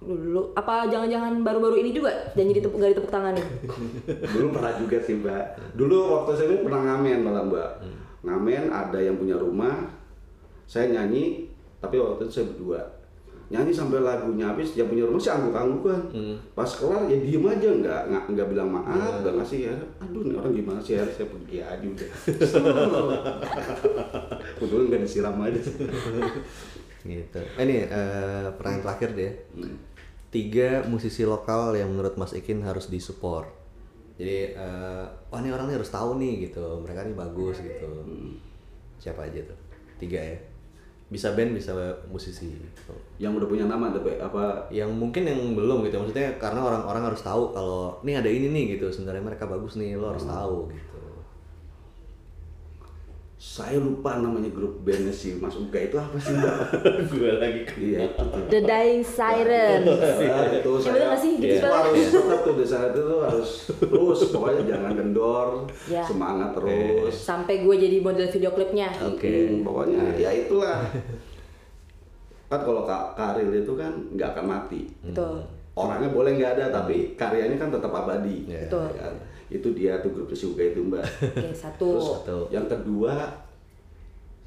dulu. 0.00 0.56
Apa 0.56 0.88
jangan-jangan 0.88 1.44
baru-baru 1.44 1.84
ini 1.84 1.92
juga 1.92 2.12
nyanyi 2.34 2.56
di 2.58 2.62
tepuk 2.64 2.80
gak 2.80 2.92
ditepuk 2.96 3.12
tangan 3.12 3.36
nih? 3.36 3.46
dulu 4.34 4.46
pernah 4.56 4.72
juga 4.80 4.96
sih 5.04 5.14
mbak 5.20 5.44
dulu 5.76 5.98
waktu 6.16 6.30
saya 6.40 6.64
pernah 6.64 6.80
ngamen 6.84 7.18
malah 7.20 7.44
mbak 7.44 7.70
ngamen 8.24 8.64
ada 8.72 8.98
yang 9.00 9.16
punya 9.16 9.36
rumah 9.36 9.92
saya 10.64 10.92
nyanyi 10.92 11.48
tapi 11.80 11.96
waktu 11.96 12.28
itu 12.28 12.32
saya 12.32 12.46
berdua 12.52 12.80
nyanyi 13.50 13.74
sampai 13.74 13.98
lagunya 13.98 14.46
habis 14.46 14.78
yang 14.78 14.86
punya 14.86 15.02
rumah 15.02 15.18
sih 15.18 15.28
angguk-anggukan 15.28 16.00
pas 16.54 16.70
kelar 16.70 17.02
ya 17.10 17.18
diem 17.18 17.42
aja 17.42 17.66
nggak 17.66 18.00
nggak 18.06 18.22
nggak 18.30 18.46
bilang 18.46 18.70
maaf 18.70 19.12
nggak 19.20 19.34
ngasih 19.42 19.60
ya 19.66 19.74
aduh 19.98 20.22
nih 20.22 20.38
orang 20.38 20.54
gimana 20.54 20.78
sih 20.78 20.94
ya 20.94 21.04
saya 21.10 21.26
pergi 21.26 21.58
aja 21.58 21.82
udah 21.82 22.10
kebetulan 24.54 24.84
nggak 24.86 25.02
disiram 25.02 25.36
aja 25.42 25.60
gitu. 27.00 27.40
Eh, 27.56 27.64
Ini 27.64 27.76
eh, 27.88 28.46
pertanyaan 28.54 28.84
terakhir 28.84 29.08
deh. 29.16 29.32
Tiga 30.30 30.84
musisi 30.86 31.24
lokal 31.24 31.74
yang 31.74 31.90
menurut 31.90 32.14
Mas 32.20 32.36
Ikin 32.36 32.60
harus 32.60 32.92
disupport. 32.92 33.48
Jadi, 34.20 34.52
eh, 34.52 35.04
wah 35.32 35.40
ini 35.40 35.48
orang 35.48 35.72
nih 35.72 35.80
harus 35.80 35.88
tahu 35.88 36.20
nih 36.20 36.46
gitu. 36.46 36.84
Mereka 36.84 37.08
nih 37.08 37.16
bagus 37.16 37.56
gitu. 37.64 37.88
Siapa 39.00 39.26
aja 39.26 39.40
tuh? 39.48 39.56
Tiga 39.96 40.20
ya. 40.20 40.36
Bisa 41.08 41.32
band, 41.32 41.56
bisa 41.56 41.72
musisi. 42.12 42.52
gitu. 42.52 42.94
Yang 43.20 43.36
udah 43.36 43.44
punya 43.44 43.68
nama 43.68 43.92
tapi 43.92 44.16
apa 44.16 44.64
Yang 44.72 44.90
mungkin 44.90 45.22
yang 45.22 45.52
belum 45.52 45.84
gitu. 45.84 46.00
Maksudnya 46.00 46.40
karena 46.40 46.64
orang-orang 46.64 47.02
harus 47.06 47.20
tahu 47.20 47.52
kalau 47.52 48.00
nih 48.00 48.16
ada 48.16 48.26
ini 48.26 48.48
nih 48.48 48.64
gitu. 48.74 48.88
Sebenarnya 48.88 49.20
mereka 49.22 49.44
bagus 49.44 49.76
nih, 49.76 49.92
lo 49.94 50.10
harus 50.10 50.24
tahu 50.24 50.72
gitu. 50.72 50.88
saya 53.36 53.80
lupa 53.80 54.20
namanya 54.20 54.52
grup 54.52 54.84
bandnya 54.84 55.08
si 55.08 55.32
Mas 55.34 55.56
Uga 55.56 55.80
itu 55.80 55.96
apa 55.96 56.12
sih 56.16 56.36
mbak? 56.36 56.56
Gue 57.08 57.32
lagi 57.34 57.60
iya 57.80 58.04
itu 58.04 58.20
tuh. 58.20 58.44
The 58.48 58.60
Dying 58.60 59.00
Siren. 59.00 59.80
Nah, 59.80 60.44
itu 60.52 60.70
Ya, 60.70 60.80
saya 60.84 61.04
nggak 61.08 61.16
sih? 61.18 61.32
Gitu 61.34 61.48
itu 61.48 61.56
spellnya? 61.56 61.80
harus 61.80 62.04
tetap 62.12 62.40
tuh 62.44 62.54
desa 62.54 62.76
itu 62.86 63.00
tuh 63.00 63.20
harus 63.24 63.50
terus 63.80 64.20
pokoknya 64.28 64.62
jangan 64.68 64.92
kendor 64.92 65.48
Ya. 65.88 66.04
semangat 66.04 66.52
terus 66.52 67.14
Sampai 67.16 67.64
gue 67.64 67.74
jadi 67.74 67.96
model 67.98 68.28
video 68.28 68.50
klipnya. 68.52 68.92
Oke. 69.00 69.24
Hmm, 69.48 69.64
pokoknya 69.64 70.02
ya 70.16 70.30
itulah 70.36 70.84
kan 72.50 72.60
kalau 72.60 72.82
ka- 72.82 73.14
karir 73.14 73.46
itu 73.48 73.72
kan 73.72 73.88
nggak 74.10 74.34
akan 74.34 74.44
mati 74.44 74.90
Betul. 75.00 75.38
orangnya 75.72 76.10
boleh 76.10 76.34
nggak 76.34 76.58
ada 76.58 76.66
tapi 76.74 77.14
karyanya 77.14 77.54
kan 77.56 77.70
tetap 77.70 77.88
abadi 77.90 78.44
Iya. 78.44 78.66
Betul. 78.66 78.86
Ya 78.90 79.02
kan? 79.04 79.14
itu 79.48 79.68
dia 79.72 79.98
tuh 79.98 80.10
grup 80.10 80.30
si 80.30 80.46
Uga 80.46 80.62
itu 80.64 80.78
mbak 80.80 81.02
Oke, 81.30 81.50
satu. 81.52 81.88
Satu. 81.96 82.46
yang 82.48 82.66
kedua 82.66 83.14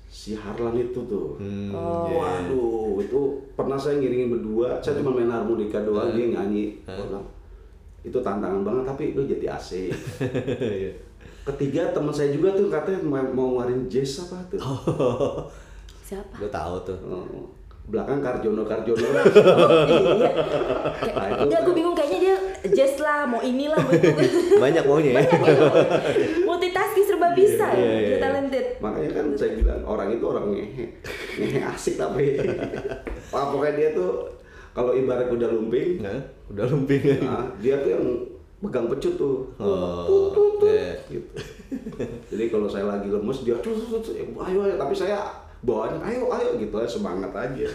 si 0.06 0.32
Harlan 0.34 0.76
itu 0.78 1.00
tuh 1.02 1.36
Hmm, 1.36 1.72
Oh. 1.72 2.06
iya. 2.06 2.20
Waduh, 2.46 3.02
itu 3.02 3.20
pernah 3.54 3.76
saya 3.76 3.98
ngiringin 3.98 4.30
berdua. 4.30 4.78
Saya 4.78 5.00
cuma 5.00 5.10
main 5.12 5.26
harmonika 5.28 5.82
doang, 5.82 6.13
dia 6.13 6.30
nyanyi. 6.30 6.78
Bilang, 6.86 7.26
itu 8.00 8.13
tantangan 8.16 8.62
banget, 8.62 8.84
tapi 8.86 9.04
itu 9.10 9.22
jadi 9.26 9.48
asik. 9.52 9.89
Iya. 10.80 10.94
Ketiga 11.44 11.92
teman 11.92 12.13
saya 12.13 12.30
juga 12.30 12.54
tuh 12.54 12.70
katanya 12.70 13.02
mau, 13.02 13.20
mau 13.28 13.46
ngeluarin 13.52 13.84
jazz 13.88 14.22
apa 14.22 14.38
tuh. 14.48 14.62
Siapa? 16.00 16.36
Gue 16.38 16.48
tahu 16.48 16.76
tuh. 16.86 16.98
Oh, 17.04 17.50
belakang 17.84 18.19
Karjono 18.19 18.63
Karjono. 18.63 19.04
iya. 19.12 20.32
Kayak, 20.96 21.13
Nah, 21.13 21.28
itu 21.30 21.43
enggak, 21.43 21.62
gue 21.62 21.74
bingung 21.74 21.93
kayaknya 21.93 22.19
dia 22.19 22.36
jazz 22.72 22.96
lah, 22.98 23.24
mau 23.24 23.39
inilah, 23.39 23.76
mau 23.78 23.91
itu. 23.91 24.10
Banyak 24.63 24.84
maunya 24.84 25.12
ya. 25.13 25.24
Multitasking 26.41 27.06
serba 27.06 27.32
bisa 27.34 27.67
Iya, 27.69 27.76
ya, 27.76 27.84
iya, 27.84 28.00
dia 28.00 28.10
iya. 28.10 28.17
talented. 28.19 28.65
Makanya 28.80 29.10
kan 29.12 29.26
saya 29.36 29.52
bilang 29.54 29.82
orang 29.84 30.08
itu 30.12 30.24
orang 30.24 30.46
ngehe, 30.50 30.86
ngehe 31.38 31.60
asik 31.65 31.96
tapi. 31.96 32.39
Wah, 33.34 33.52
pokoknya 33.52 33.74
dia 33.76 33.89
tuh 33.91 34.32
kalau 34.72 34.91
ibarat 34.91 35.28
kuda 35.28 35.48
lumping, 35.50 36.02
Nah, 36.02 36.17
udah 36.50 36.65
lumping. 36.65 37.02
nah, 37.22 37.46
dia 37.60 37.78
tuh 37.78 37.91
yang 37.91 38.06
pegang 38.60 38.88
pecut 38.88 39.13
tuh. 39.15 39.36
Oh, 39.60 40.08
Tut, 40.08 40.24
tut, 40.32 40.52
tut, 40.58 40.72
iya. 40.72 40.96
gitu. 41.12 41.30
Jadi 42.32 42.43
kalau 42.48 42.65
saya 42.65 42.88
lagi 42.88 43.12
lemes 43.12 43.43
dia 43.43 43.60
tut, 43.60 43.76
tut, 43.76 44.00
tut, 44.00 44.15
ayo 44.15 44.34
ayo 44.39 44.76
tapi 44.80 44.96
saya 44.96 45.19
bawanya 45.63 45.99
ayo 46.04 46.28
ayo 46.28 46.60
gitu 46.60 46.76
aja 46.76 46.89
semangat 46.91 47.32
aja. 47.32 47.67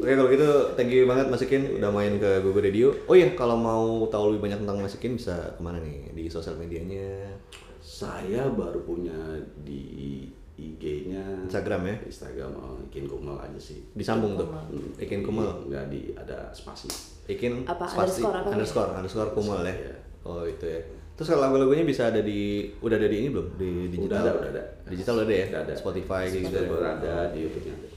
Oke 0.00 0.12
kalau 0.16 0.30
gitu 0.32 0.48
thank 0.74 0.88
you 0.88 1.04
banget 1.04 1.28
Mas 1.28 1.44
Ikin 1.44 1.76
udah 1.76 1.92
main 1.92 2.16
ke 2.16 2.40
Google 2.40 2.64
Radio. 2.64 2.88
Oh 3.04 3.12
iya 3.12 3.36
kalau 3.36 3.60
mau 3.60 4.08
tahu 4.08 4.32
lebih 4.32 4.48
banyak 4.48 4.64
tentang 4.64 4.80
Mas 4.80 4.96
Ikin 4.96 5.20
bisa 5.20 5.36
ke 5.54 5.60
mana 5.60 5.76
nih 5.82 6.08
di 6.16 6.24
sosial 6.26 6.56
medianya? 6.56 7.36
Saya 7.80 8.48
baru 8.48 8.80
punya 8.80 9.12
di 9.60 10.24
IG-nya 10.60 11.48
Instagram 11.48 11.88
ya? 11.88 11.96
Instagram 12.04 12.52
oh, 12.52 12.76
Ikin 12.88 13.08
Kumal 13.08 13.40
aja 13.40 13.56
sih. 13.56 13.80
Disambung 13.96 14.36
tuh. 14.36 14.48
Hmm, 14.48 14.92
Ikin 15.00 15.24
Kumal. 15.24 15.68
Enggak 15.68 15.88
di 15.88 16.12
ada 16.12 16.52
spasi. 16.52 16.88
Ikin 17.28 17.64
Apa, 17.64 17.84
spasi- 17.88 18.20
underscore 18.20 18.36
apa? 18.36 18.48
underscore 18.52 18.90
underscore 18.96 19.30
kumal 19.32 19.60
ya. 19.64 19.72
Iya. 19.72 19.94
Oh 20.20 20.44
itu 20.44 20.64
ya. 20.64 20.80
Terus 21.20 21.36
kalau 21.36 21.52
lagu-lagunya 21.52 21.84
bisa 21.84 22.08
ada 22.08 22.24
di 22.24 22.64
udah 22.80 22.96
ada 22.96 23.04
di 23.04 23.16
ini 23.20 23.28
belum 23.28 23.60
di 23.60 23.92
digital? 23.92 24.08
Udah 24.08 24.20
ada, 24.24 24.32
udah 24.40 24.50
ada. 24.56 24.62
Digital 24.88 25.14
udah 25.20 25.26
ada 25.28 25.34
ya? 25.36 25.46
Udah 25.52 25.60
ada. 25.68 25.72
Spotify 25.76 26.22
gitu. 26.32 26.48
Spotify 26.48 26.80
ya? 26.80 26.92
ada 26.96 27.14
di 27.28 27.38
YouTube-nya. 27.44 27.74
ada. 27.76 27.88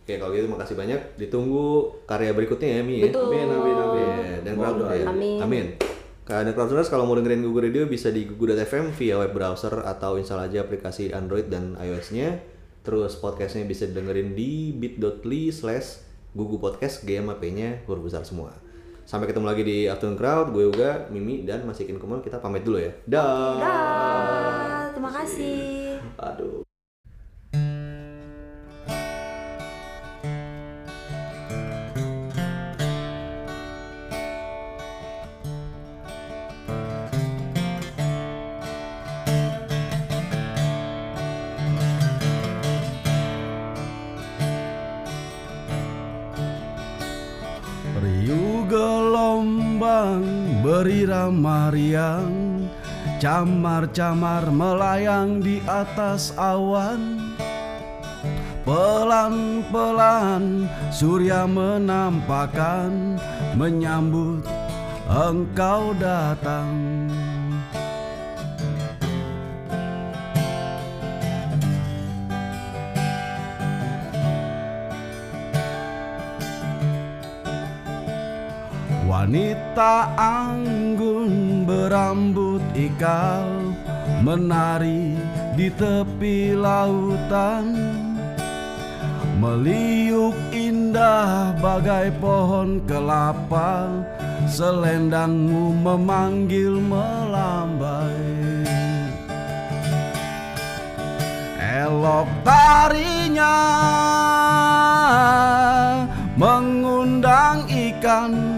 Oke 0.00 0.12
kalau 0.16 0.30
gitu 0.32 0.46
makasih 0.48 0.76
banyak. 0.80 1.00
Ditunggu 1.20 1.66
karya 2.08 2.32
berikutnya 2.32 2.68
ya 2.72 2.80
Mi 2.80 3.04
ya. 3.04 3.12
Betul. 3.12 3.28
Amin 3.28 3.48
amin 3.52 3.76
amin. 3.76 4.08
Iya, 4.08 4.36
dan 4.48 4.52
Mohon 4.56 4.64
crowd 4.64 4.78
doanya. 4.80 5.06
Amin. 5.12 5.38
Amin. 5.44 5.66
Kalian 6.24 6.56
crowdtuners 6.56 6.88
kalau 6.88 7.04
mau 7.04 7.20
dengerin 7.20 7.44
Google 7.44 7.68
Radio 7.68 7.84
bisa 7.84 8.08
di 8.08 8.24
google.fm 8.24 8.96
via 8.96 9.20
web 9.20 9.36
browser 9.36 9.84
atau 9.84 10.16
install 10.16 10.48
aja 10.48 10.64
aplikasi 10.64 11.12
Android 11.12 11.52
dan 11.52 11.76
iOS-nya. 11.76 12.40
Terus 12.80 13.12
podcastnya 13.20 13.68
bisa 13.68 13.84
dengerin 13.92 14.32
di 14.32 14.72
bit.ly 14.72 15.52
slash 15.52 16.00
Google 16.32 16.64
Podcast 16.64 17.04
GMAP-nya 17.04 17.84
huruf 17.84 18.08
besar 18.08 18.24
semua. 18.24 18.56
Sampai 19.10 19.26
ketemu 19.26 19.50
lagi 19.50 19.66
di 19.66 19.90
Afternoon 19.90 20.14
Crowd, 20.14 20.54
gue 20.54 20.70
juga 20.70 21.10
Mimi 21.10 21.42
dan 21.42 21.66
Mas 21.66 21.82
Ikin 21.82 21.98
Kumal 21.98 22.22
kita 22.22 22.38
pamit 22.38 22.62
dulu 22.62 22.78
ya. 22.78 22.94
Dah. 23.10 23.58
Dah, 23.58 24.80
terima 24.94 25.10
kasih. 25.10 25.98
Aduh. 26.14 26.69
Berirama 51.00 51.72
riang 51.72 52.68
Camar-camar 53.20 54.48
melayang 54.48 55.44
di 55.44 55.60
atas 55.68 56.32
awan. 56.40 57.20
Pelan-pelan 58.64 60.68
surya 60.92 61.44
menampakkan 61.44 63.20
Menyambut 63.56 64.44
engkau 65.08 65.96
datang 65.96 66.68
Wanita 79.30 80.10
anggun 80.18 81.62
berambut 81.62 82.58
ikal 82.74 83.46
Menari 84.26 85.14
di 85.54 85.70
tepi 85.70 86.58
lautan. 86.58 87.78
Meliuk 89.38 90.34
indah 90.50 91.54
bagai 91.62 92.10
pohon 92.18 92.82
kelapa 92.90 94.02
Selendangmu 94.50 95.78
memanggil 95.78 96.82
melambai. 96.82 98.34
Elok 101.54 102.26
tarinya 102.42 103.62
Mengundang 106.34 107.70
ikan 107.70 108.49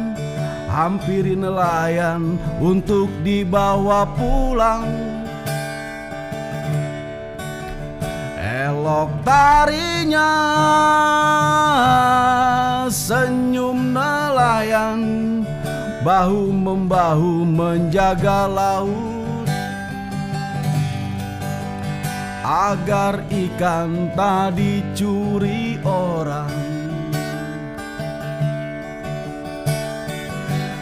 Hampiri 0.73 1.37
nelayan 1.37 2.41
untuk 2.57 3.13
dibawa 3.21 4.09
pulang. 4.17 4.89
Elok 8.41 9.13
tarinya 9.21 10.33
Senyum 12.89 13.93
nelayan. 13.93 15.01
Bahu 16.01 16.49
membahu 16.49 17.45
menjaga 17.45 18.49
laut. 18.49 19.45
Agar 22.41 23.21
ikan 23.29 24.09
tak 24.17 24.57
dicuri 24.57 25.77
orang 25.85 26.62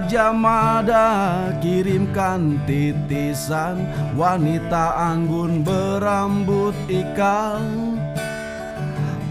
Gajah 0.00 0.32
Mada 0.32 1.08
kirimkan 1.60 2.56
titisan 2.64 3.84
Wanita 4.16 4.96
anggun 4.96 5.60
berambut 5.60 6.72
ikan 6.88 8.00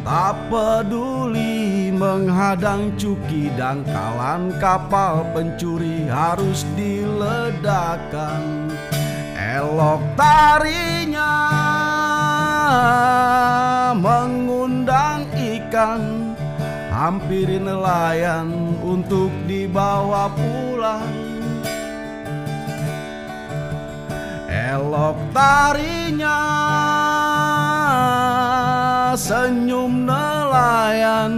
Tak 0.06 0.38
peduli 0.54 1.90
menghadang 1.90 2.94
cuki 3.02 3.50
dangkalan 3.58 4.54
Kapal 4.62 5.26
pencuri 5.34 6.06
harus 6.06 6.62
diledakkan 6.78 8.70
Elok 9.42 10.06
tarinya 10.14 11.34
mengundang 13.98 15.26
ikan. 15.34 16.30
Hampiri 16.94 17.64
nelayan 17.64 18.59
untuk 18.90 19.30
dibawa 19.46 20.34
pulang. 20.34 21.14
Elok 24.50 25.18
tarinya 25.30 26.42
Senyum 29.14 30.10
nelayan 30.10 31.34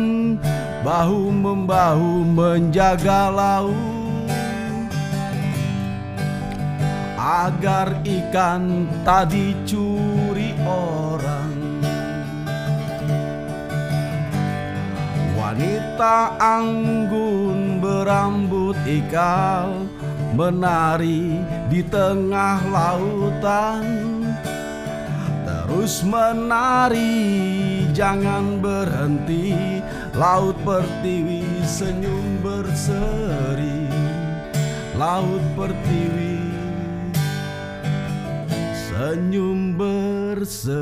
Bahu 0.81 1.29
membahu 1.29 2.25
menjaga 2.25 3.29
laut. 3.29 3.75
Agar 7.21 8.01
ikan 8.01 8.89
tak 9.05 9.29
dicuri 9.29 10.57
orang 10.65 11.50
Wanita 15.61 16.41
anggun 16.41 17.77
berambut 17.77 18.73
ikal 18.89 19.85
Menari 20.33 21.37
di 21.69 21.85
tengah 21.85 22.65
lautan. 22.65 23.85
Terus 25.45 26.01
menari 26.01 27.13
jangan 27.93 28.57
berhenti. 28.57 29.53
Laut 30.17 30.57
pertiwi 30.65 31.45
senyum 31.69 32.41
berseri. 32.41 33.85
Laut 34.97 35.45
pertiwi 35.53 36.41
senyum 38.89 39.77
berseri 39.77 40.81